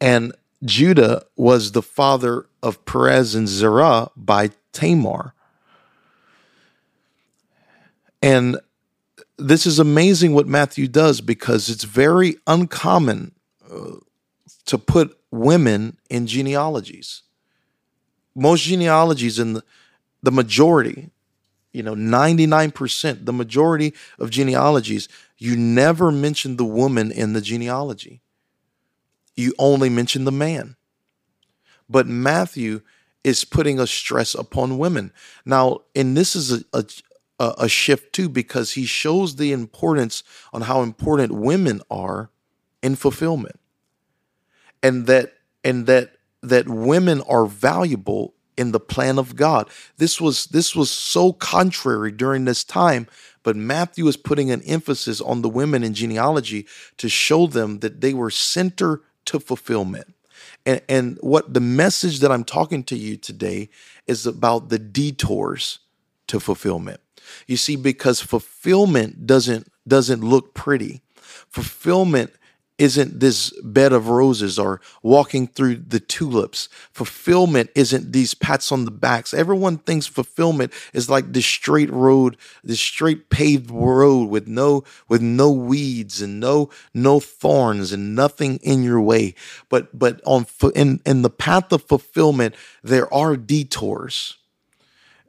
[0.00, 0.32] and
[0.64, 5.34] Judah was the father of Perez and Zerah by Tamar.
[8.22, 8.58] And
[9.36, 13.32] this is amazing what Matthew does because it's very uncommon
[13.70, 13.96] uh,
[14.66, 17.22] to put women in genealogies.
[18.34, 19.64] Most genealogies in the,
[20.22, 21.10] the majority,
[21.72, 25.08] you know, 99%, the majority of genealogies
[25.42, 28.20] you never mention the woman in the genealogy.
[29.34, 30.76] You only mention the man.
[31.88, 32.82] But Matthew
[33.24, 35.12] is putting a stress upon women.
[35.44, 36.84] Now, and this is a,
[37.40, 42.30] a, a shift too, because he shows the importance on how important women are
[42.82, 43.58] in fulfillment.
[44.80, 45.32] And that
[45.64, 49.68] and that that women are valuable in the plan of God.
[49.96, 53.06] This was this was so contrary during this time
[53.42, 56.66] but Matthew is putting an emphasis on the women in genealogy
[56.98, 60.14] to show them that they were center to fulfillment.
[60.64, 63.68] And, and what the message that I'm talking to you today
[64.06, 65.80] is about the detours
[66.28, 67.00] to fulfillment.
[67.46, 71.02] You see, because fulfillment doesn't doesn't look pretty.
[71.16, 72.32] Fulfillment
[72.78, 76.68] isn't this bed of roses or walking through the tulips.
[76.90, 79.34] Fulfillment isn't these pats on the backs.
[79.34, 85.22] Everyone thinks fulfillment is like this straight road, this straight paved road with no with
[85.22, 89.34] no weeds and no no thorns and nothing in your way.
[89.68, 94.38] But but on in in the path of fulfillment there are detours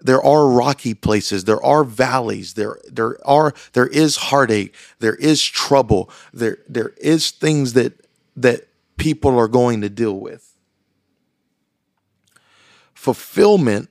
[0.03, 1.45] there are rocky places.
[1.45, 2.53] There are valleys.
[2.53, 4.75] There there are there is heartache.
[4.99, 6.09] There is trouble.
[6.33, 10.55] There there is things that that people are going to deal with.
[12.93, 13.89] Fulfillment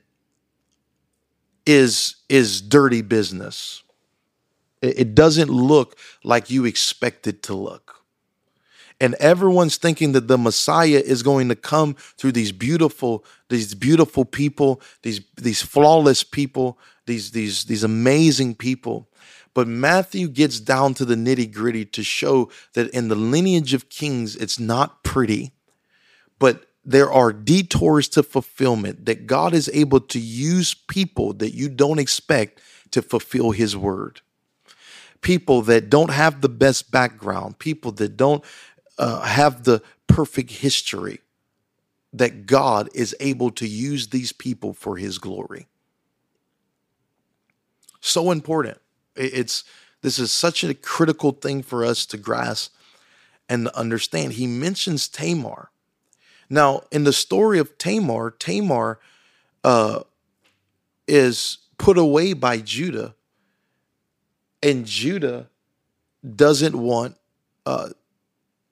[1.65, 3.81] is is dirty business.
[4.81, 8.02] It, it doesn't look like you expect it to look
[8.99, 14.25] and everyone's thinking that the Messiah is going to come through these beautiful, these beautiful
[14.25, 19.09] people, these these flawless people, these these these amazing people.
[19.53, 23.89] But Matthew gets down to the nitty gritty to show that in the lineage of
[23.89, 25.53] kings, it's not pretty,
[26.39, 31.69] but there are detours to fulfillment that God is able to use people that you
[31.69, 34.21] don't expect to fulfill his word.
[35.21, 38.43] People that don't have the best background, people that don't
[38.97, 41.19] uh, have the perfect history
[42.11, 45.67] that God is able to use these people for his glory.
[47.99, 48.79] So important.
[49.15, 49.63] It's
[50.01, 52.73] this is such a critical thing for us to grasp
[53.47, 54.33] and understand.
[54.33, 55.69] He mentions Tamar.
[56.49, 58.99] Now, in the story of Tamar, Tamar
[59.63, 60.01] uh,
[61.07, 63.15] is put away by Judah,
[64.61, 65.47] and Judah
[66.35, 67.17] doesn't want
[67.65, 67.89] uh,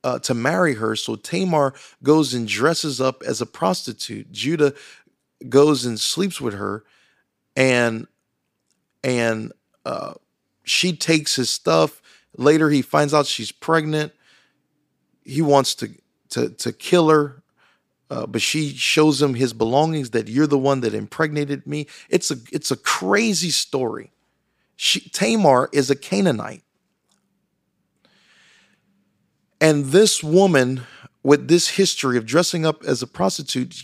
[0.04, 0.96] uh, to marry her.
[0.96, 1.74] So Tamar
[2.04, 4.32] goes and dresses up as a prostitute.
[4.32, 4.74] Judah
[5.48, 6.84] goes and sleeps with her,
[7.56, 8.08] and
[9.04, 9.52] and
[9.86, 10.14] uh,
[10.64, 12.02] she takes his stuff.
[12.38, 14.14] Later, he finds out she's pregnant.
[15.24, 15.90] He wants to
[16.30, 17.38] to to kill her.
[18.10, 21.88] Uh, but she shows him his belongings that you're the one that impregnated me.
[22.10, 24.12] It's a it's a crazy story.
[24.76, 26.64] She, Tamar is a Canaanite.
[29.62, 30.82] And this woman
[31.24, 33.84] with this history of dressing up as a prostitute,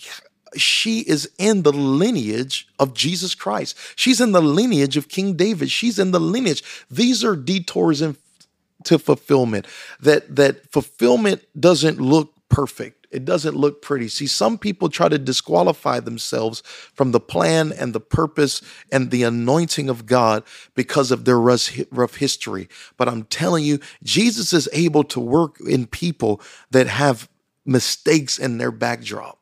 [0.56, 3.78] she is in the lineage of Jesus Christ.
[3.96, 5.70] She's in the lineage of King David.
[5.70, 6.64] She's in the lineage.
[6.90, 9.68] These are detours into fulfillment.
[10.00, 12.97] That that fulfillment doesn't look perfect.
[13.10, 14.10] It doesn't look pretty.
[14.10, 16.62] See, some people try to disqualify themselves
[16.94, 20.44] from the plan and the purpose and the anointing of God
[20.76, 22.68] because of their rough history.
[22.98, 26.42] But I'm telling you, Jesus is able to work in people
[26.72, 27.30] that have
[27.66, 29.40] mistakes in their backdrop.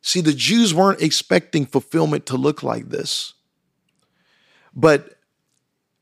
[0.00, 3.34] See, the Jews weren't expecting fulfillment to look like this.
[4.74, 5.17] But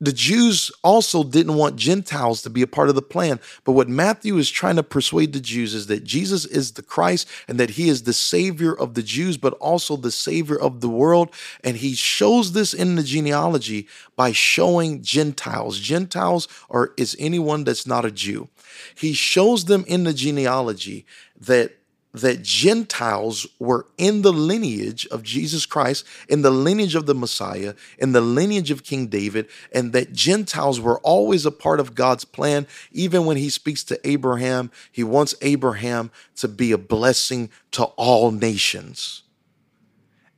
[0.00, 3.40] the Jews also didn't want Gentiles to be a part of the plan.
[3.64, 7.26] But what Matthew is trying to persuade the Jews is that Jesus is the Christ
[7.48, 10.90] and that he is the Savior of the Jews, but also the Savior of the
[10.90, 11.30] world.
[11.64, 15.80] And he shows this in the genealogy by showing Gentiles.
[15.80, 18.48] Gentiles are is anyone that's not a Jew.
[18.94, 21.06] He shows them in the genealogy
[21.40, 21.72] that
[22.20, 27.74] that Gentiles were in the lineage of Jesus Christ, in the lineage of the Messiah,
[27.98, 32.24] in the lineage of King David, and that Gentiles were always a part of God's
[32.24, 32.66] plan.
[32.90, 38.30] Even when he speaks to Abraham, he wants Abraham to be a blessing to all
[38.30, 39.22] nations.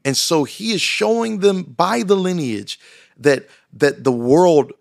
[0.04, 2.80] And so he is showing them by the lineage
[3.16, 4.72] that, that the world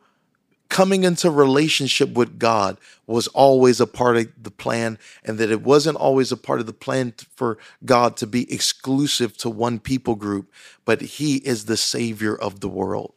[0.69, 2.77] coming into relationship with God
[3.07, 6.65] was always a part of the plan, and that it wasn't always a part of
[6.65, 10.51] the plan for God to be exclusive to one people group,
[10.83, 13.13] but He is the Savior of the world.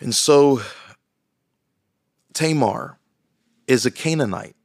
[0.00, 0.62] And so
[2.32, 2.98] Tamar
[3.66, 4.56] is a Canaanite.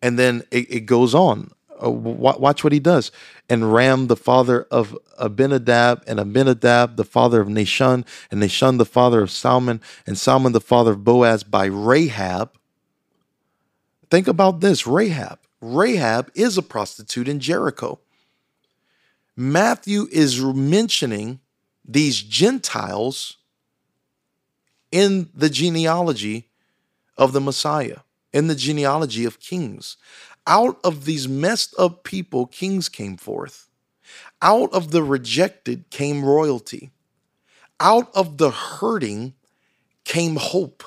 [0.00, 1.50] And then it, it goes on
[1.82, 3.10] Uh, watch what he does.
[3.48, 8.84] And Ram, the father of Abinadab, and Abinadab, the father of Nahshon, and Nahshon, the
[8.84, 12.52] father of Salmon, and Salmon, the father of Boaz, by Rahab.
[14.10, 15.38] Think about this Rahab.
[15.60, 18.00] Rahab is a prostitute in Jericho.
[19.36, 21.40] Matthew is mentioning
[21.84, 23.38] these Gentiles
[24.90, 26.50] in the genealogy
[27.16, 28.00] of the Messiah,
[28.32, 29.96] in the genealogy of kings.
[30.46, 33.68] Out of these messed up people, kings came forth.
[34.40, 36.90] Out of the rejected came royalty.
[37.78, 39.34] Out of the hurting
[40.04, 40.84] came hope.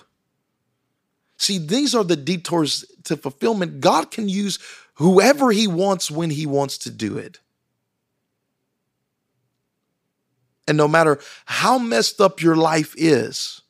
[1.37, 3.79] See, these are the detours to fulfillment.
[3.79, 4.59] God can use
[4.95, 7.39] whoever He wants when He wants to do it.
[10.67, 13.61] And no matter how messed up your life is,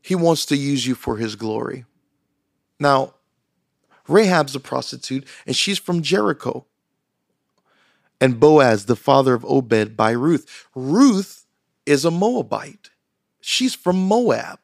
[0.00, 1.84] He wants to use you for His glory.
[2.78, 3.14] Now,
[4.08, 6.66] Rahab's a prostitute, and she's from Jericho.
[8.20, 10.66] And Boaz, the father of Obed, by Ruth.
[10.74, 11.44] Ruth
[11.86, 12.90] is a Moabite.
[13.40, 14.60] She's from Moab.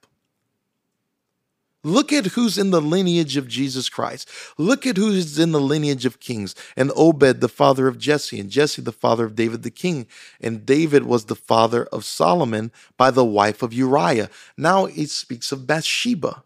[1.85, 4.29] Look at who's in the lineage of Jesus Christ.
[4.59, 6.55] Look at who's in the lineage of kings.
[6.77, 10.07] And Obed, the father of Jesse, and Jesse, the father of David the king.
[10.41, 14.29] And David was the father of Solomon by the wife of Uriah.
[14.57, 16.43] Now it speaks of Bathsheba.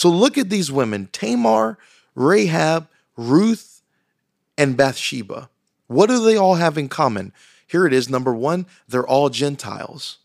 [0.00, 1.76] So look at these women Tamar,
[2.14, 2.88] Rahab,
[3.18, 3.82] Ruth,
[4.56, 5.50] and Bathsheba.
[5.88, 7.34] What do they all have in common?
[7.66, 8.08] Here it is.
[8.08, 10.16] Number one, they're all Gentiles.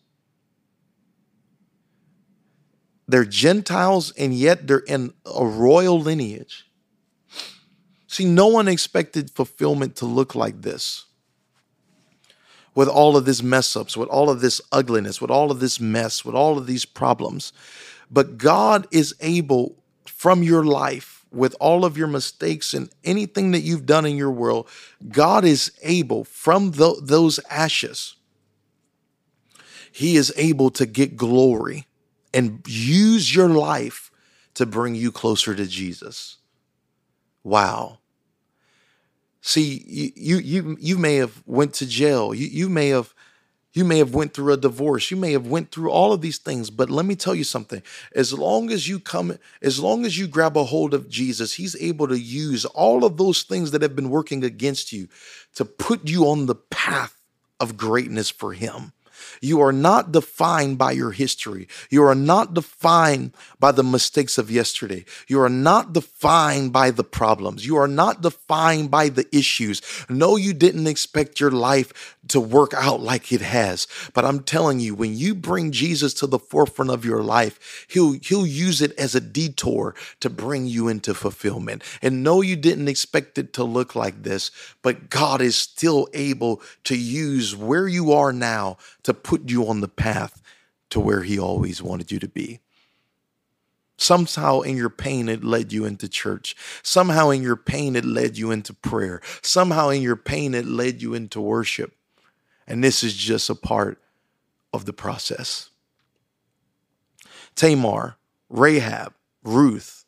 [3.06, 6.66] They're Gentiles, and yet they're in a royal lineage.
[8.08, 11.04] See, no one expected fulfillment to look like this.
[12.76, 15.82] With all of this mess ups, with all of this ugliness, with all of this
[15.82, 17.52] mess, with all of these problems.
[18.10, 23.60] But God is able from your life with all of your mistakes and anything that
[23.60, 24.68] you've done in your world,
[25.10, 28.16] God is able from th- those ashes,
[29.92, 31.88] He is able to get glory
[32.34, 34.12] and use your life
[34.56, 36.38] to bring you closer to Jesus.
[37.44, 38.00] Wow.
[39.42, 39.84] See,
[40.16, 42.34] you you you may have went to jail.
[42.34, 43.14] You you may have
[43.76, 45.12] you may have went through a divorce.
[45.12, 47.84] You may have went through all of these things, but let me tell you something.
[48.16, 51.76] As long as you come as long as you grab a hold of Jesus, he's
[51.82, 55.10] able to use all of those things that have been working against you
[55.56, 57.22] to put you on the path
[57.60, 58.94] of greatness for him.
[59.42, 61.68] You are not defined by your history.
[61.90, 65.06] You are not defined by the mistakes of yesterday.
[65.28, 67.66] You are not defined by the problems.
[67.66, 69.82] You are not defined by the issues.
[70.10, 73.88] No, you didn't expect your life to work out like it has.
[74.14, 78.14] But I'm telling you, when you bring Jesus to the forefront of your life, he'll,
[78.14, 81.84] he'll use it as a detour to bring you into fulfillment.
[82.02, 84.52] And no, you didn't expect it to look like this,
[84.82, 89.82] but God is still able to use where you are now to put you on
[89.82, 90.42] the path
[90.90, 92.60] to where He always wanted you to be.
[93.98, 96.56] Somehow in your pain, it led you into church.
[96.84, 99.22] Somehow in your pain, it led you into prayer.
[99.42, 101.96] Somehow in your pain, it led you into worship.
[102.68, 104.02] And this is just a part
[104.74, 105.70] of the process.
[107.56, 108.18] Tamar,
[108.50, 110.04] Rahab, Ruth,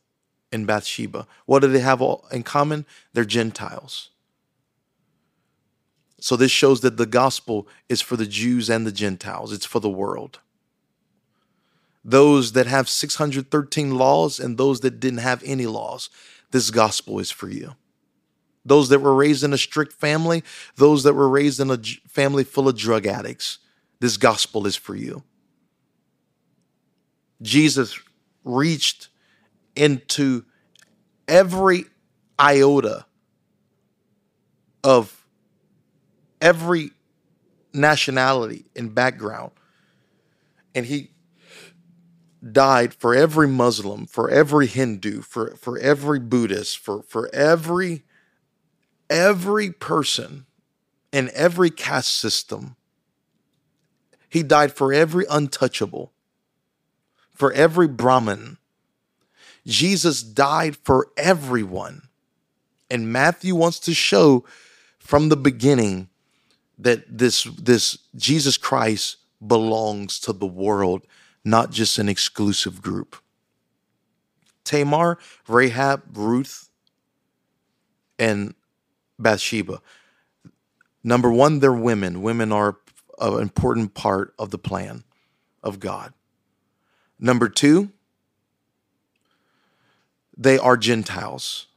[0.51, 1.27] and Bathsheba.
[1.45, 2.85] What do they have all in common?
[3.13, 4.09] They're Gentiles.
[6.20, 9.80] So this shows that the gospel is for the Jews and the Gentiles, it's for
[9.80, 10.39] the world.
[12.03, 16.09] Those that have 613 laws and those that didn't have any laws,
[16.51, 17.76] this gospel is for you.
[18.65, 20.43] Those that were raised in a strict family,
[20.76, 23.59] those that were raised in a family full of drug addicts,
[23.99, 25.24] this gospel is for you.
[27.41, 27.99] Jesus
[28.43, 29.09] reached
[29.76, 30.45] into
[31.28, 31.86] every
[32.39, 33.05] iota
[34.84, 35.16] of
[36.41, 36.91] every
[37.73, 39.51] nationality and background.
[40.73, 41.11] And he
[42.51, 48.03] died for every Muslim, for every Hindu, for, for every Buddhist, for, for every
[49.09, 50.45] every person
[51.11, 52.75] in every caste system.
[54.29, 56.11] He died for every untouchable,
[57.33, 58.57] for every Brahmin.
[59.65, 62.09] Jesus died for everyone.
[62.89, 64.45] And Matthew wants to show
[64.99, 66.09] from the beginning
[66.78, 71.05] that this this Jesus Christ belongs to the world,
[71.43, 73.17] not just an exclusive group.
[74.63, 75.17] Tamar,
[75.47, 76.69] Rahab, Ruth,
[78.19, 78.53] and
[79.17, 79.82] Bathsheba.
[81.03, 82.21] Number one, they're women.
[82.21, 82.78] Women are
[83.19, 85.03] an important part of the plan
[85.63, 86.13] of God.
[87.19, 87.91] Number two,
[90.38, 91.67] they are Gentiles.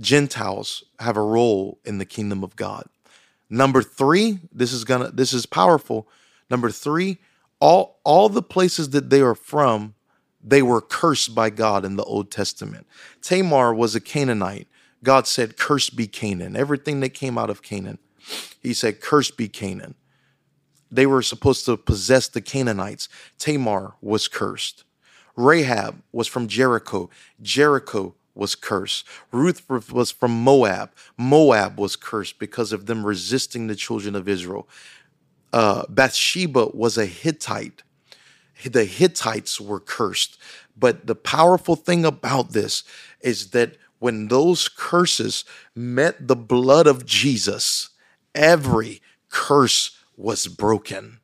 [0.00, 2.86] Gentiles have a role in the kingdom of God.
[3.50, 6.08] Number three, this is gonna this is powerful.
[6.48, 7.18] Number three,
[7.58, 9.94] all all the places that they are from,
[10.42, 12.86] they were cursed by God in the Old Testament.
[13.20, 14.68] Tamar was a Canaanite.
[15.02, 16.56] God said, Cursed be Canaan.
[16.56, 17.98] Everything that came out of Canaan.
[18.62, 19.94] He said, Cursed be Canaan.
[20.90, 23.08] They were supposed to possess the Canaanites.
[23.38, 24.84] Tamar was cursed.
[25.36, 27.08] Rahab was from Jericho.
[27.40, 29.06] Jericho was cursed.
[29.30, 30.90] Ruth was from Moab.
[31.16, 34.66] Moab was cursed because of them resisting the children of Israel.
[35.52, 37.82] Uh, Bathsheba was a Hittite.
[38.64, 40.38] The Hittites were cursed.
[40.76, 42.82] But the powerful thing about this
[43.20, 47.90] is that when those curses met the blood of Jesus,
[48.34, 51.20] every curse was broken.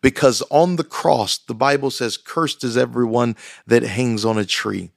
[0.00, 3.36] Because on the cross, the Bible says, Cursed is everyone
[3.66, 4.90] that hangs on a tree.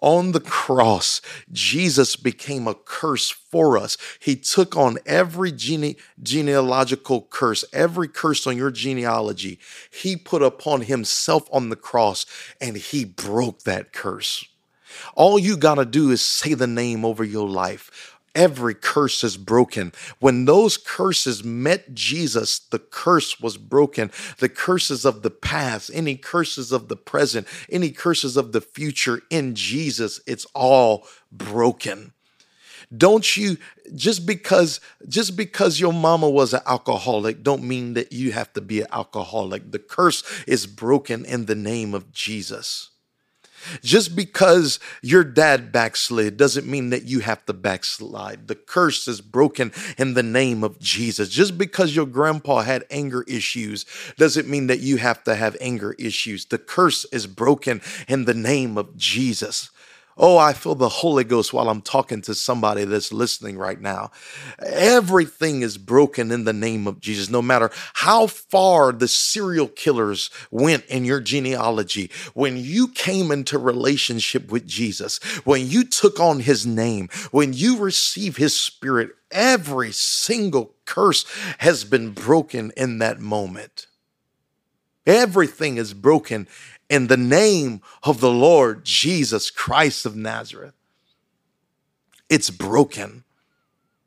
[0.00, 1.20] On the cross,
[1.52, 3.98] Jesus became a curse for us.
[4.20, 9.58] He took on every gene- genealogical curse, every curse on your genealogy.
[9.90, 12.26] He put upon himself on the cross
[12.60, 14.44] and he broke that curse.
[15.14, 19.36] All you got to do is say the name over your life every curse is
[19.36, 19.92] broken.
[20.18, 24.10] When those curses met Jesus, the curse was broken.
[24.38, 29.22] The curses of the past, any curses of the present, any curses of the future
[29.30, 32.12] in Jesus, it's all broken.
[32.96, 33.56] Don't you
[33.94, 38.60] just because just because your mama was an alcoholic don't mean that you have to
[38.60, 39.70] be an alcoholic.
[39.70, 42.90] The curse is broken in the name of Jesus.
[43.82, 48.48] Just because your dad backslid doesn't mean that you have to backslide.
[48.48, 51.28] The curse is broken in the name of Jesus.
[51.28, 53.84] Just because your grandpa had anger issues
[54.16, 56.46] doesn't mean that you have to have anger issues.
[56.46, 59.70] The curse is broken in the name of Jesus.
[60.16, 64.10] Oh, I feel the Holy Ghost while I'm talking to somebody that's listening right now.
[64.58, 70.28] Everything is broken in the name of Jesus, no matter how far the serial killers
[70.50, 72.10] went in your genealogy.
[72.34, 77.78] When you came into relationship with Jesus, when you took on his name, when you
[77.78, 81.24] receive his spirit, every single curse
[81.58, 83.86] has been broken in that moment.
[85.06, 86.46] Everything is broken
[86.90, 90.74] in the name of the Lord Jesus Christ of Nazareth.
[92.28, 93.24] It's broken.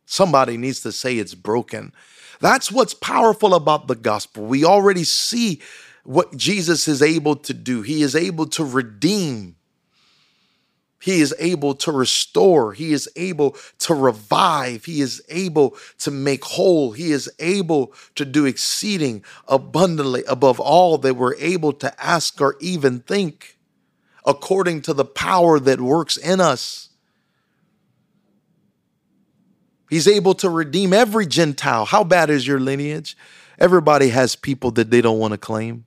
[0.05, 1.93] Somebody needs to say it's broken.
[2.41, 4.45] That's what's powerful about the gospel.
[4.45, 5.61] We already see
[6.03, 7.81] what Jesus is able to do.
[7.81, 9.55] He is able to redeem.
[11.03, 12.71] He is able to restore.
[12.71, 14.85] He is able to revive.
[14.85, 16.93] He is able to make whole.
[16.93, 22.55] He is able to do exceeding abundantly above all that we're able to ask or
[22.61, 23.57] even think,
[24.25, 26.87] according to the power that works in us.
[29.89, 31.83] He's able to redeem every Gentile.
[31.83, 33.17] How bad is your lineage?
[33.59, 35.83] Everybody has people that they don't want to claim.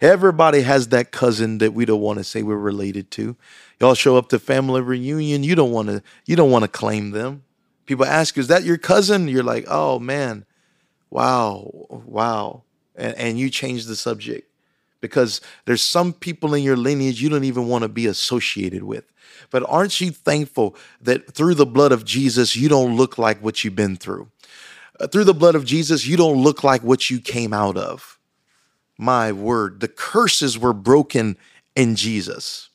[0.00, 3.36] Everybody has that cousin that we don't want to say we're related to.
[3.80, 7.10] Y'all show up to family reunion, you don't want to you don't want to claim
[7.10, 7.42] them.
[7.86, 10.44] People ask you, "Is that your cousin?" You're like, "Oh man,
[11.10, 12.62] wow, wow,"
[12.94, 14.50] and, and you change the subject
[15.00, 19.04] because there's some people in your lineage you don't even want to be associated with.
[19.50, 23.62] But aren't you thankful that through the blood of Jesus, you don't look like what
[23.62, 24.28] you've been through?
[24.98, 28.15] Uh, through the blood of Jesus, you don't look like what you came out of.
[28.98, 31.36] My word, the curses were broken
[31.74, 32.70] in Jesus.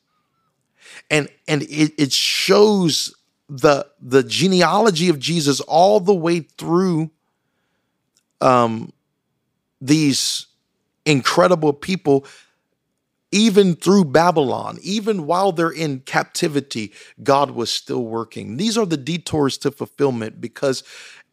[1.10, 3.14] And, and it, it shows
[3.48, 7.10] the, the genealogy of Jesus all the way through
[8.40, 8.92] um,
[9.80, 10.46] these
[11.04, 12.24] incredible people
[13.32, 16.92] even through Babylon, even while they're in captivity,
[17.22, 18.58] God was still working.
[18.58, 20.84] These are the detours to fulfillment because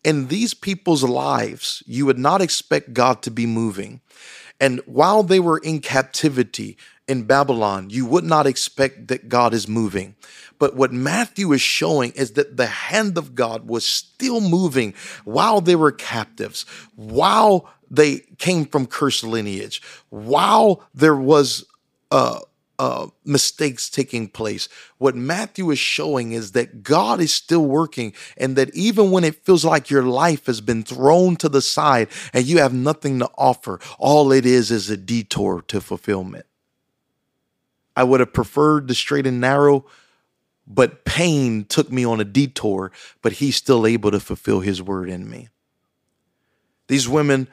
[0.06, 4.00] in these people's lives, you would not expect God to be moving.
[4.60, 9.68] And while they were in captivity in Babylon, you would not expect that God is
[9.68, 10.16] moving.
[10.60, 14.94] But what Matthew is showing is that the hand of God was still moving
[15.24, 21.66] while they were captives, while they came from cursed lineage, while there was
[22.12, 22.40] uh,
[22.80, 24.70] uh, mistakes taking place.
[24.98, 29.46] What Matthew is showing is that God is still working, and that even when it
[29.46, 33.30] feels like your life has been thrown to the side and you have nothing to
[33.38, 36.46] offer, all it is is a detour to fulfillment.
[37.96, 39.86] I would have preferred the straight and narrow,
[40.66, 45.10] but pain took me on a detour, but he's still able to fulfill his word
[45.10, 45.50] in me.
[46.88, 47.50] These women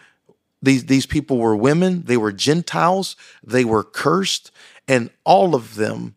[0.62, 4.50] these, these people were women, they were Gentiles, they were cursed,
[4.88, 6.14] and all of them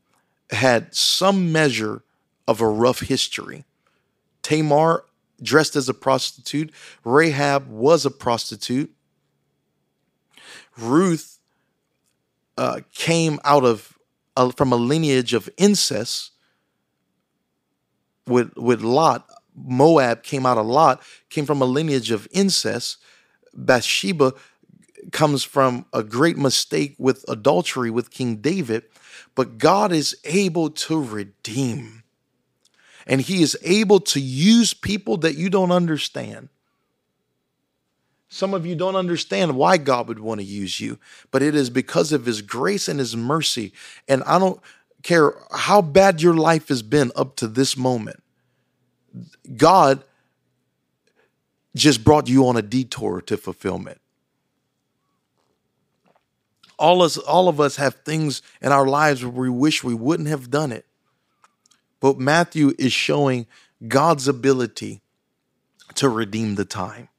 [0.52, 2.04] had some measure
[2.48, 3.66] of a rough history.
[4.42, 5.06] Tamar
[5.42, 6.72] dressed as a prostitute,
[7.04, 8.92] Rahab was a prostitute.
[10.78, 11.40] Ruth
[12.58, 13.98] uh, came out of
[14.36, 16.32] uh, from a lineage of incest
[18.28, 19.28] with with Lot.
[19.56, 22.98] Moab came out of Lot, came from a lineage of incest.
[23.54, 24.34] Bathsheba
[25.12, 28.84] comes from a great mistake with adultery with King David,
[29.36, 32.04] but God is able to redeem.
[33.08, 36.50] And he is able to use people that you don't understand.
[38.28, 41.00] Some of you don't understand why God would want to use you,
[41.32, 43.74] but it is because of his grace and his mercy.
[44.08, 44.62] And I don't
[45.02, 48.22] care how bad your life has been up to this moment.
[49.58, 50.04] God
[51.76, 54.00] just brought you on a detour to fulfillment.
[56.80, 60.30] All, us, all of us have things in our lives where we wish we wouldn't
[60.30, 60.86] have done it.
[62.00, 63.46] But Matthew is showing
[63.88, 65.02] God's ability
[65.96, 67.10] to redeem the time.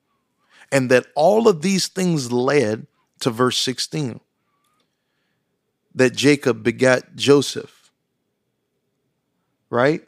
[0.73, 2.87] And that all of these things led
[3.21, 4.21] to verse 16
[5.95, 7.91] that Jacob begat Joseph,
[9.69, 10.03] right?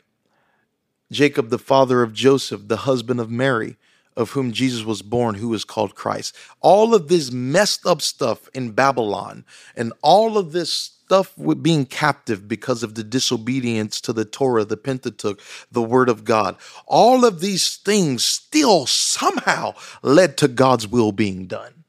[1.11, 3.77] Jacob, the father of Joseph, the husband of Mary,
[4.17, 6.37] of whom Jesus was born, who is called Christ.
[6.61, 9.45] All of this messed up stuff in Babylon
[9.77, 14.65] and all of this stuff with being captive because of the disobedience to the Torah,
[14.65, 15.41] the Pentateuch,
[15.71, 16.57] the Word of God.
[16.87, 21.83] All of these things still somehow led to God's will being done.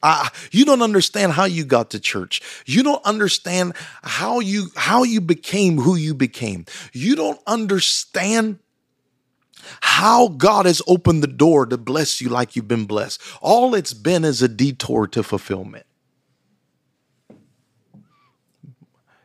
[0.00, 2.40] Uh, you don't understand how you got to church.
[2.66, 3.72] You don't understand
[4.02, 6.66] how you how you became who you became.
[6.92, 8.60] You don't understand
[9.80, 13.20] how God has opened the door to bless you like you've been blessed.
[13.40, 15.86] All it's been is a detour to fulfillment.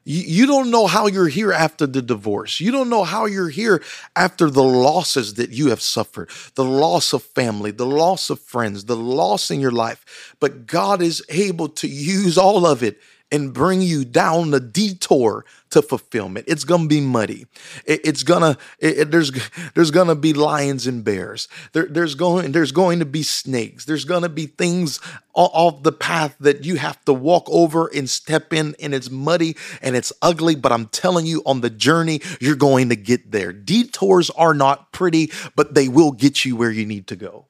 [0.05, 2.59] You, don't know how you're here after the divorce.
[2.59, 3.81] You don't know how you're here
[4.17, 8.85] after the losses that you have suffered the loss of family, the loss of friends,
[8.85, 10.35] the loss in your life.
[10.41, 12.99] But God is able to use all of it
[13.31, 16.45] and bring you down the detour to fulfillment.
[16.47, 17.47] It's gonna be muddy.
[17.85, 19.31] It, it's gonna it, it, there's
[19.73, 21.47] there's gonna be lions and bears.
[21.71, 23.85] There, there's going there's going to be snakes.
[23.85, 24.99] There's gonna be things
[25.33, 29.55] off the path that you have to walk over and step in, and it's muddy
[29.81, 30.55] and it's ugly.
[30.55, 33.51] But I'm telling you, on the journey, you're going to get there.
[33.51, 37.47] Detours are not pretty, but they will get you where you need to go.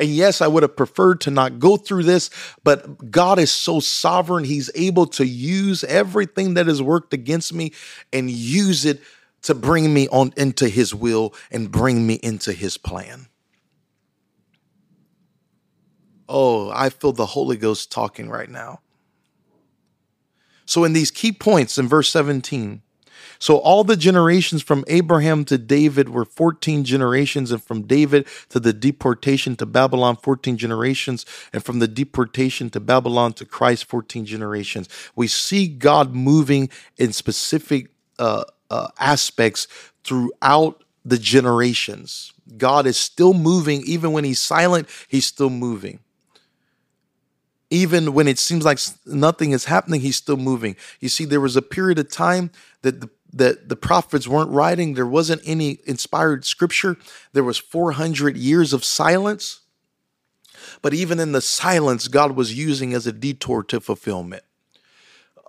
[0.00, 2.30] And yes, I would have preferred to not go through this,
[2.64, 4.44] but God is so sovereign.
[4.44, 7.72] He's able to use everything that has worked against me
[8.10, 9.02] and use it
[9.42, 13.28] to bring me on into his will and bring me into his plan.
[16.26, 18.80] Oh, I feel the Holy Ghost talking right now.
[20.64, 22.80] So, in these key points in verse 17,
[23.40, 28.60] so all the generations from Abraham to David were 14 generations, and from David to
[28.60, 34.26] the deportation to Babylon, 14 generations, and from the deportation to Babylon to Christ, 14
[34.26, 34.90] generations.
[35.16, 36.68] We see God moving
[36.98, 37.88] in specific
[38.18, 39.66] uh, uh, aspects
[40.04, 42.34] throughout the generations.
[42.58, 46.00] God is still moving, even when He's silent, He's still moving
[47.70, 50.74] even when it seems like nothing is happening, he's still moving.
[50.98, 52.50] You see, there was a period of time
[52.82, 54.94] that the that the prophets weren't writing.
[54.94, 56.96] There wasn't any inspired scripture.
[57.32, 59.60] There was 400 years of silence.
[60.82, 64.42] But even in the silence, God was using as a detour to fulfillment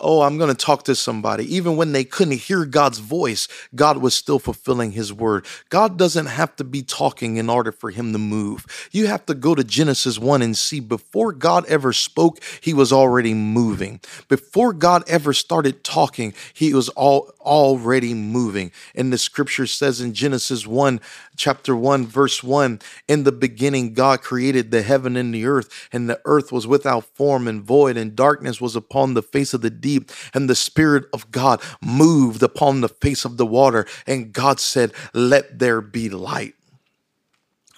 [0.02, 1.54] oh, I'm going to talk to somebody.
[1.54, 5.46] Even when they couldn't hear God's voice, God was still fulfilling his word.
[5.70, 8.88] God doesn't have to be talking in order for him to move.
[8.90, 12.92] You have to go to Genesis 1 and see before God ever spoke, he was
[12.92, 14.00] already moving.
[14.28, 18.72] Before God ever started talking, he was all already moving.
[18.94, 21.00] And the scripture says in Genesis 1,
[21.36, 26.08] chapter 1, verse 1, in the beginning, God created the heaven and the earth, and
[26.08, 29.70] the earth was without form and void, and darkness was upon the face of the
[29.70, 33.86] deep and the Spirit of God moved upon the face of the water.
[34.06, 36.54] And God said, Let there be light.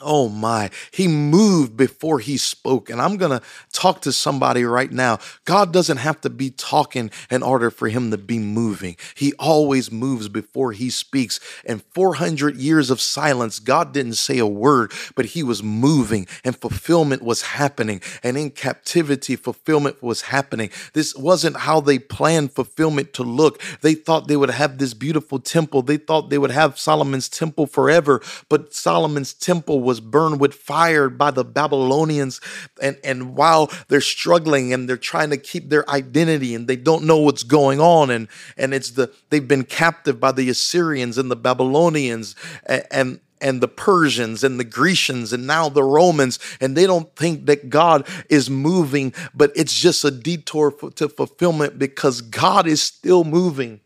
[0.04, 2.90] Oh my, he moved before he spoke.
[2.90, 5.18] And I'm going to talk to somebody right now.
[5.44, 8.96] God doesn't have to be talking in order for him to be moving.
[9.14, 11.40] He always moves before he speaks.
[11.64, 16.56] And 400 years of silence, God didn't say a word, but he was moving and
[16.56, 18.00] fulfillment was happening.
[18.22, 20.70] And in captivity, fulfillment was happening.
[20.92, 23.60] This wasn't how they planned fulfillment to look.
[23.80, 25.82] They thought they would have this beautiful temple.
[25.82, 30.54] They thought they would have Solomon's temple forever, but Solomon's temple was was burned with
[30.54, 32.40] fire by the Babylonians.
[32.82, 37.04] And, and while they're struggling and they're trying to keep their identity and they don't
[37.04, 38.26] know what's going on, and,
[38.56, 42.34] and it's the they've been captive by the Assyrians and the Babylonians
[42.66, 47.14] and, and and the Persians and the Grecians and now the Romans, and they don't
[47.14, 52.66] think that God is moving, but it's just a detour for, to fulfillment because God
[52.66, 53.80] is still moving.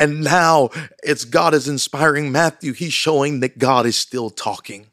[0.00, 0.70] And now
[1.02, 2.72] it's God is inspiring Matthew.
[2.72, 4.86] He's showing that God is still talking.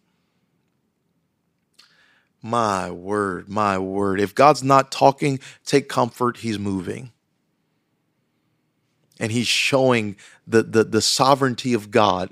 [2.41, 4.19] My word, my word.
[4.19, 7.11] If God's not talking, take comfort, He's moving.
[9.19, 10.15] And He's showing
[10.45, 12.29] the, the, the sovereignty of God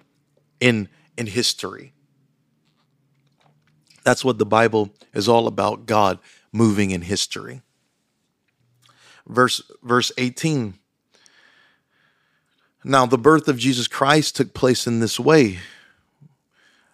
[0.59, 0.87] in,
[1.17, 1.93] in history.
[4.03, 6.19] That's what the Bible is all about God
[6.51, 7.61] moving in history.
[9.25, 10.75] Verse, verse 18
[12.83, 15.59] now, the birth of Jesus Christ took place in this way.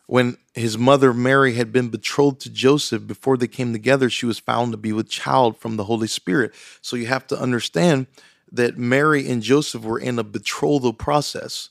[0.05, 4.39] When his mother Mary had been betrothed to Joseph, before they came together, she was
[4.39, 6.53] found to be with child from the Holy Spirit.
[6.81, 8.07] So you have to understand
[8.51, 11.69] that Mary and Joseph were in a betrothal process.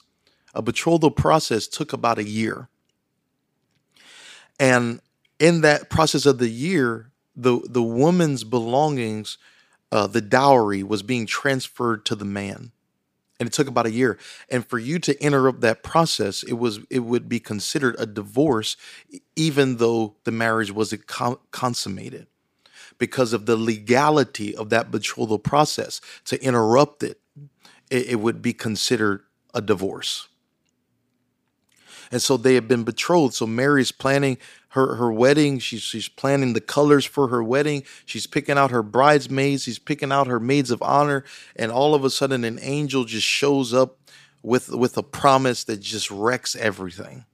[0.55, 2.69] A betrothal process took about a year.
[4.59, 5.01] And
[5.39, 9.39] in that process of the year, the, the woman's belongings,
[9.93, 12.73] uh, the dowry, was being transferred to the man
[13.39, 14.19] and it took about a year
[14.51, 18.77] and for you to interrupt that process it was it would be considered a divorce
[19.37, 21.07] even though the marriage wasn't
[21.51, 22.27] consummated
[22.99, 27.21] because of the legality of that betrothal process to interrupt it,
[27.91, 29.23] it, it would be considered
[29.55, 30.29] a divorce
[32.11, 33.35] and so they have been betrothed.
[33.35, 34.39] So Mary's planning
[34.71, 35.59] her, her wedding.
[35.59, 37.85] She's, she's planning the colors for her wedding.
[38.05, 39.65] She's picking out her bridesmaids.
[39.65, 41.25] She's picking out her maids of honor.
[41.57, 43.99] And all of a sudden, an angel just shows up
[44.43, 47.25] with, with a promise that just wrecks everything.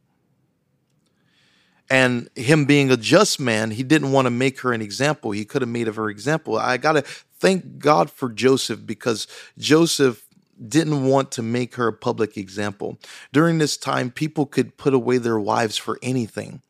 [1.90, 5.32] And him being a just man, he didn't want to make her an example.
[5.32, 6.56] He could have made of her example.
[6.56, 9.26] I got to thank God for Joseph because
[9.58, 10.24] Joseph
[10.66, 12.98] didn't want to make her a public example.
[13.32, 16.62] During this time, people could put away their wives for anything.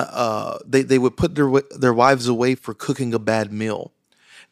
[0.00, 3.92] Uh, they, they would put their, their wives away for cooking a bad meal.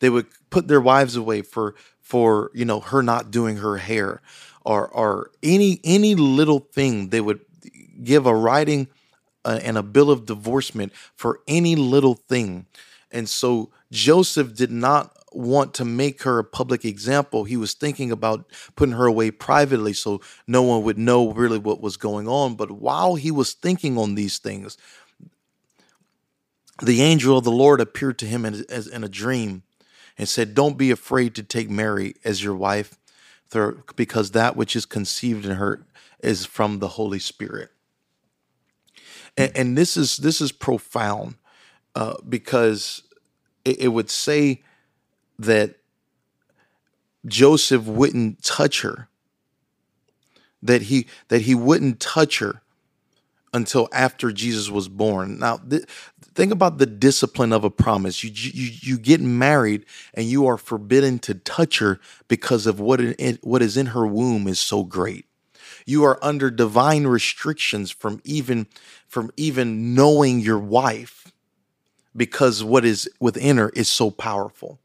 [0.00, 4.22] They would put their wives away for for you know her not doing her hair,
[4.64, 7.10] or or any any little thing.
[7.10, 7.40] They would
[8.02, 8.88] give a writing
[9.44, 12.66] uh, and a bill of divorcement for any little thing.
[13.10, 17.44] And so Joseph did not want to make her a public example.
[17.44, 21.80] He was thinking about putting her away privately so no one would know really what
[21.80, 22.54] was going on.
[22.56, 24.76] But while he was thinking on these things,
[26.82, 29.62] the angel of the Lord appeared to him in, as, in a dream
[30.16, 32.96] and said, Don't be afraid to take Mary as your wife,
[33.96, 35.84] because that which is conceived in her
[36.20, 37.70] is from the Holy Spirit.
[39.36, 41.36] And, and this is this is profound
[41.94, 43.02] uh, because
[43.64, 44.62] it, it would say
[45.38, 45.76] that
[47.26, 49.08] Joseph wouldn't touch her,
[50.62, 52.62] that he that he wouldn't touch her
[53.52, 55.38] until after Jesus was born.
[55.38, 55.84] Now, th-
[56.34, 58.22] think about the discipline of a promise.
[58.24, 63.00] You, you you get married and you are forbidden to touch her because of what
[63.00, 65.26] in, what is in her womb is so great.
[65.86, 68.66] You are under divine restrictions from even
[69.08, 71.32] from even knowing your wife
[72.16, 74.78] because what is within her is so powerful.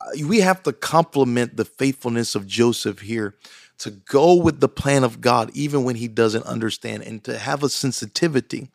[0.00, 3.34] Uh, we have to compliment the faithfulness of Joseph here
[3.78, 7.62] to go with the plan of God, even when he doesn't understand, and to have
[7.62, 8.70] a sensitivity.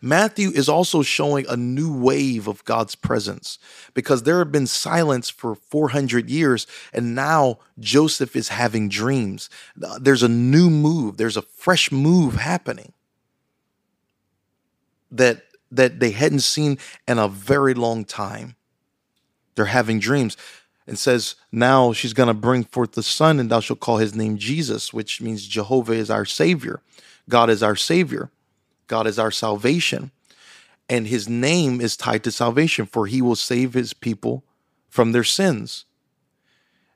[0.00, 3.58] Matthew is also showing a new wave of God's presence
[3.94, 9.50] because there had been silence for 400 years, and now Joseph is having dreams.
[9.82, 12.92] Uh, there's a new move, there's a fresh move happening
[15.10, 18.56] that, that they hadn't seen in a very long time.
[19.54, 20.36] They're having dreams
[20.86, 24.14] and says, Now she's going to bring forth the son, and thou shalt call his
[24.14, 26.80] name Jesus, which means Jehovah is our Savior.
[27.28, 28.30] God is our Savior.
[28.86, 30.10] God is our salvation.
[30.88, 34.44] And his name is tied to salvation, for he will save his people
[34.88, 35.84] from their sins.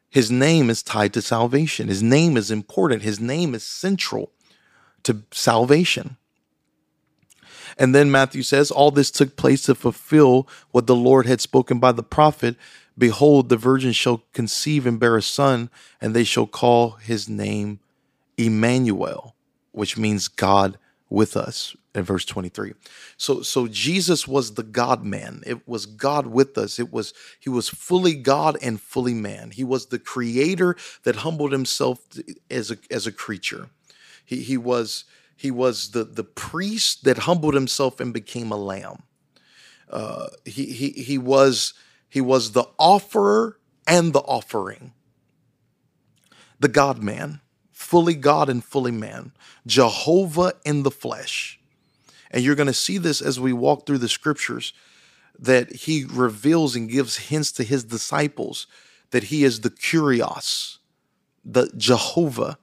[0.08, 1.88] His name is tied to salvation.
[1.88, 3.02] His name is important.
[3.02, 4.32] His name is central
[5.02, 6.16] to salvation.
[7.78, 11.78] And then Matthew says, All this took place to fulfill what the Lord had spoken
[11.78, 12.56] by the prophet
[13.00, 15.70] Behold, the virgin shall conceive and bear a son,
[16.02, 17.80] and they shall call his name
[18.36, 19.34] Emmanuel,
[19.72, 20.76] which means God
[21.08, 22.74] with us in verse 23
[23.16, 25.42] so so jesus was the god man.
[25.46, 26.78] It was god with us.
[26.78, 29.50] It was he was fully god and fully man.
[29.50, 32.00] He was the creator that humbled himself
[32.50, 33.70] as a as a creature.
[34.24, 35.04] He he was
[35.36, 39.02] he was the the priest that humbled himself and became a lamb.
[39.90, 41.74] Uh, he he he was
[42.08, 44.92] he was the offerer and the offering.
[46.58, 47.40] The God man,
[47.72, 49.32] fully God and fully man,
[49.66, 51.59] Jehovah in the flesh.
[52.30, 54.72] And you're going to see this as we walk through the scriptures
[55.38, 58.66] that he reveals and gives hints to his disciples
[59.10, 60.78] that he is the Kurios,
[61.44, 62.58] the Jehovah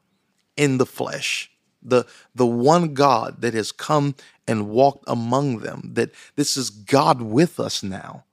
[0.55, 1.51] in the flesh,
[1.81, 4.15] the, the one God that has come
[4.47, 8.25] and walked among them, that this is God with us now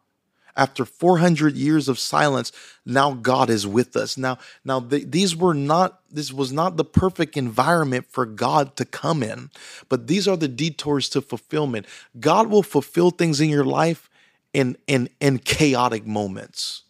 [0.57, 2.53] after 400 years of silence
[2.87, 4.17] now god is with us.
[4.17, 8.85] Now now the, these were not this was not the perfect environment for god to
[8.85, 9.51] come in
[9.89, 11.87] but these are the detours to fulfillment.
[12.19, 14.09] God will fulfill things in your life
[14.53, 16.83] in in in chaotic moments.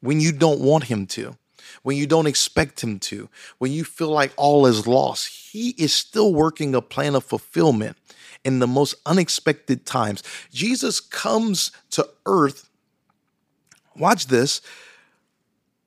[0.00, 1.36] When you don't want him to
[1.82, 3.28] when you don't expect him to
[3.58, 7.96] when you feel like all is lost he is still working a plan of fulfillment
[8.44, 10.22] in the most unexpected times.
[10.52, 12.68] Jesus comes to earth,
[13.96, 14.60] watch this,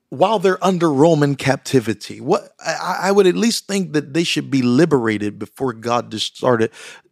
[0.09, 2.21] while they're under Roman captivity.
[2.21, 6.71] What I, I would at least think that they should be liberated before God started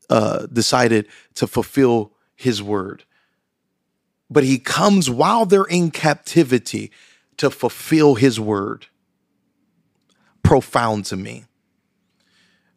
[0.10, 3.04] uh, decided to fulfill his word.
[4.30, 6.92] But he comes while they're in captivity
[7.38, 8.88] to fulfill his word.
[10.44, 11.46] Profound to me.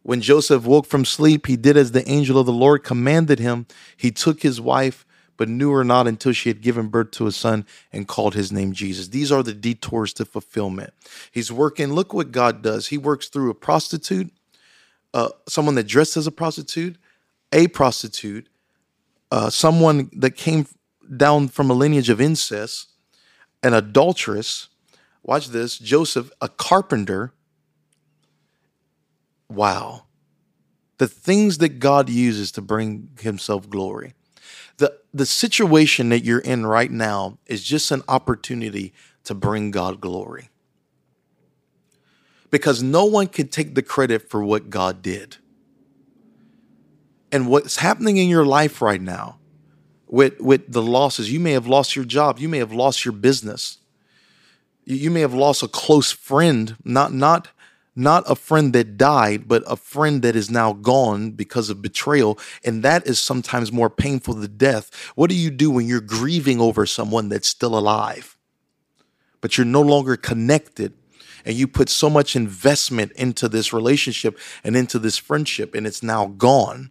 [0.09, 3.67] When Joseph woke from sleep, he did as the angel of the Lord commanded him.
[3.95, 5.05] He took his wife,
[5.37, 8.51] but knew her not until she had given birth to a son and called his
[8.51, 9.09] name Jesus.
[9.09, 10.95] These are the detours to fulfillment.
[11.31, 11.93] He's working.
[11.93, 12.87] Look what God does.
[12.87, 14.33] He works through a prostitute,
[15.13, 16.97] uh, someone that dressed as a prostitute,
[17.53, 18.49] a prostitute,
[19.31, 20.67] uh, someone that came
[21.19, 22.89] down from a lineage of incest,
[23.63, 24.69] an adulteress.
[25.23, 27.35] Watch this Joseph, a carpenter,
[29.49, 30.05] wow.
[30.99, 34.15] The things that God uses to bring himself glory.
[34.79, 38.93] The, the situation that you're in right now is just an opportunity
[39.25, 40.51] to bring God glory.
[42.51, 45.37] Because no one can take the credit for what God did.
[47.31, 49.39] And what's happening in your life right now,
[50.09, 51.31] with with the losses.
[51.31, 52.39] You may have lost your job.
[52.39, 53.79] You may have lost your business.
[54.85, 57.49] You, you may have lost a close friend, not not
[57.99, 62.39] not a friend that died, but a friend that is now gone because of betrayal.
[62.65, 64.95] And that is sometimes more painful than death.
[65.17, 68.39] What do you do when you're grieving over someone that's still alive,
[69.41, 70.95] but you're no longer connected?
[71.45, 76.03] And you put so much investment into this relationship and into this friendship, and it's
[76.03, 76.91] now gone.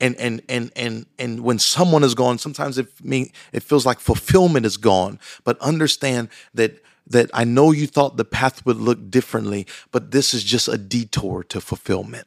[0.00, 4.00] And and and and and when someone is gone, sometimes it mean it feels like
[4.00, 5.18] fulfillment is gone.
[5.44, 10.34] But understand that that I know you thought the path would look differently, but this
[10.34, 12.26] is just a detour to fulfillment.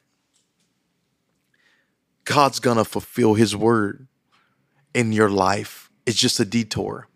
[2.24, 4.06] God's gonna fulfill his word
[4.94, 5.90] in your life.
[6.06, 7.08] It's just a detour.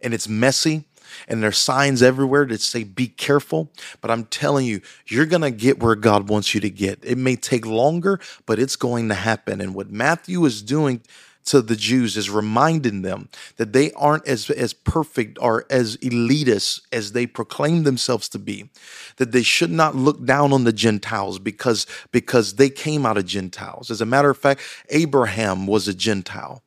[0.00, 0.84] And it's messy,
[1.28, 5.50] and there's signs everywhere that say be careful but i'm telling you you're going to
[5.50, 9.14] get where god wants you to get it may take longer but it's going to
[9.14, 11.00] happen and what matthew is doing
[11.44, 16.82] to the Jews is reminding them that they aren't as, as perfect or as elitist
[16.92, 18.70] as they proclaim themselves to be,
[19.16, 23.26] that they should not look down on the Gentiles because, because they came out of
[23.26, 23.90] Gentiles.
[23.90, 26.62] As a matter of fact, Abraham was a Gentile.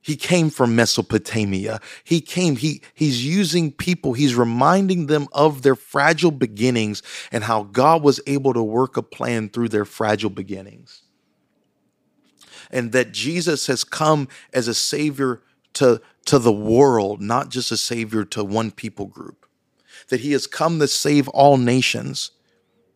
[0.00, 1.80] He came from Mesopotamia.
[2.04, 7.62] He came, he, he's using people, he's reminding them of their fragile beginnings and how
[7.62, 11.03] God was able to work a plan through their fragile beginnings
[12.74, 15.40] and that Jesus has come as a savior
[15.74, 19.46] to, to the world, not just a savior to one people group.
[20.08, 22.32] That he has come to save all nations.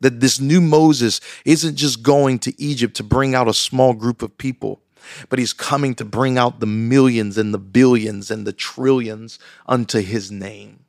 [0.01, 4.21] That this new Moses isn't just going to Egypt to bring out a small group
[4.21, 4.83] of people,
[5.29, 10.01] but he's coming to bring out the millions and the billions and the trillions unto
[10.01, 10.81] his name.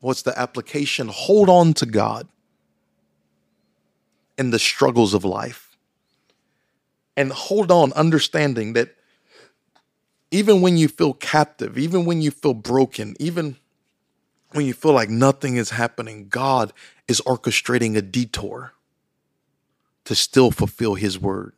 [0.00, 1.08] What's the application?
[1.08, 2.28] Hold on to God
[4.36, 5.76] in the struggles of life.
[7.16, 8.94] And hold on, understanding that
[10.30, 13.56] even when you feel captive, even when you feel broken, even
[14.52, 16.72] when you feel like nothing is happening, God
[17.06, 18.72] is orchestrating a detour
[20.04, 21.54] to still fulfill His word.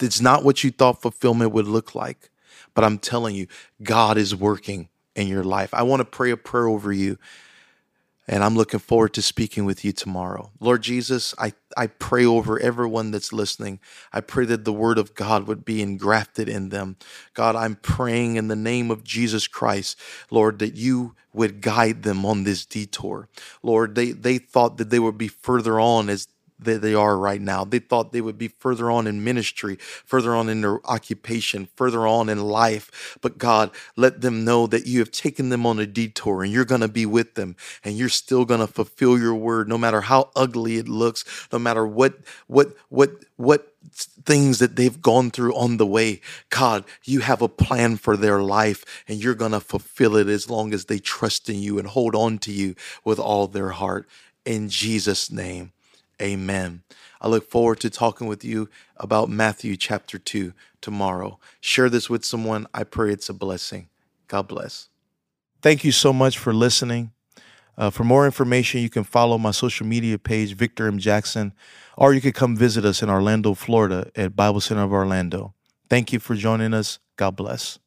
[0.00, 2.30] It's not what you thought fulfillment would look like,
[2.74, 3.46] but I'm telling you,
[3.82, 5.72] God is working in your life.
[5.74, 7.18] I want to pray a prayer over you
[8.28, 10.52] and I'm looking forward to speaking with you tomorrow.
[10.60, 13.80] Lord Jesus, I, I pray over everyone that's listening.
[14.12, 16.96] I pray that the word of God would be engrafted in them.
[17.34, 19.98] God, I'm praying in the name of Jesus Christ,
[20.30, 23.28] Lord, that you would guide them on this detour.
[23.62, 26.28] Lord, they, they thought that they would be further on as
[26.64, 27.64] that they are right now.
[27.64, 32.06] They thought they would be further on in ministry, further on in their occupation, further
[32.06, 33.18] on in life.
[33.20, 36.64] But God, let them know that you have taken them on a detour and you're
[36.64, 40.02] going to be with them and you're still going to fulfill your word no matter
[40.02, 42.14] how ugly it looks, no matter what
[42.46, 46.20] what what what things that they've gone through on the way.
[46.50, 50.48] God, you have a plan for their life and you're going to fulfill it as
[50.48, 54.08] long as they trust in you and hold on to you with all their heart
[54.44, 55.72] in Jesus name.
[56.20, 56.82] Amen.
[57.20, 61.38] I look forward to talking with you about Matthew chapter 2 tomorrow.
[61.60, 62.66] Share this with someone.
[62.74, 63.88] I pray it's a blessing.
[64.28, 64.88] God bless.
[65.62, 67.12] Thank you so much for listening.
[67.78, 70.98] Uh, for more information, you can follow my social media page, Victor M.
[70.98, 71.52] Jackson,
[71.96, 75.54] or you can come visit us in Orlando, Florida at Bible Center of Orlando.
[75.88, 76.98] Thank you for joining us.
[77.16, 77.78] God bless.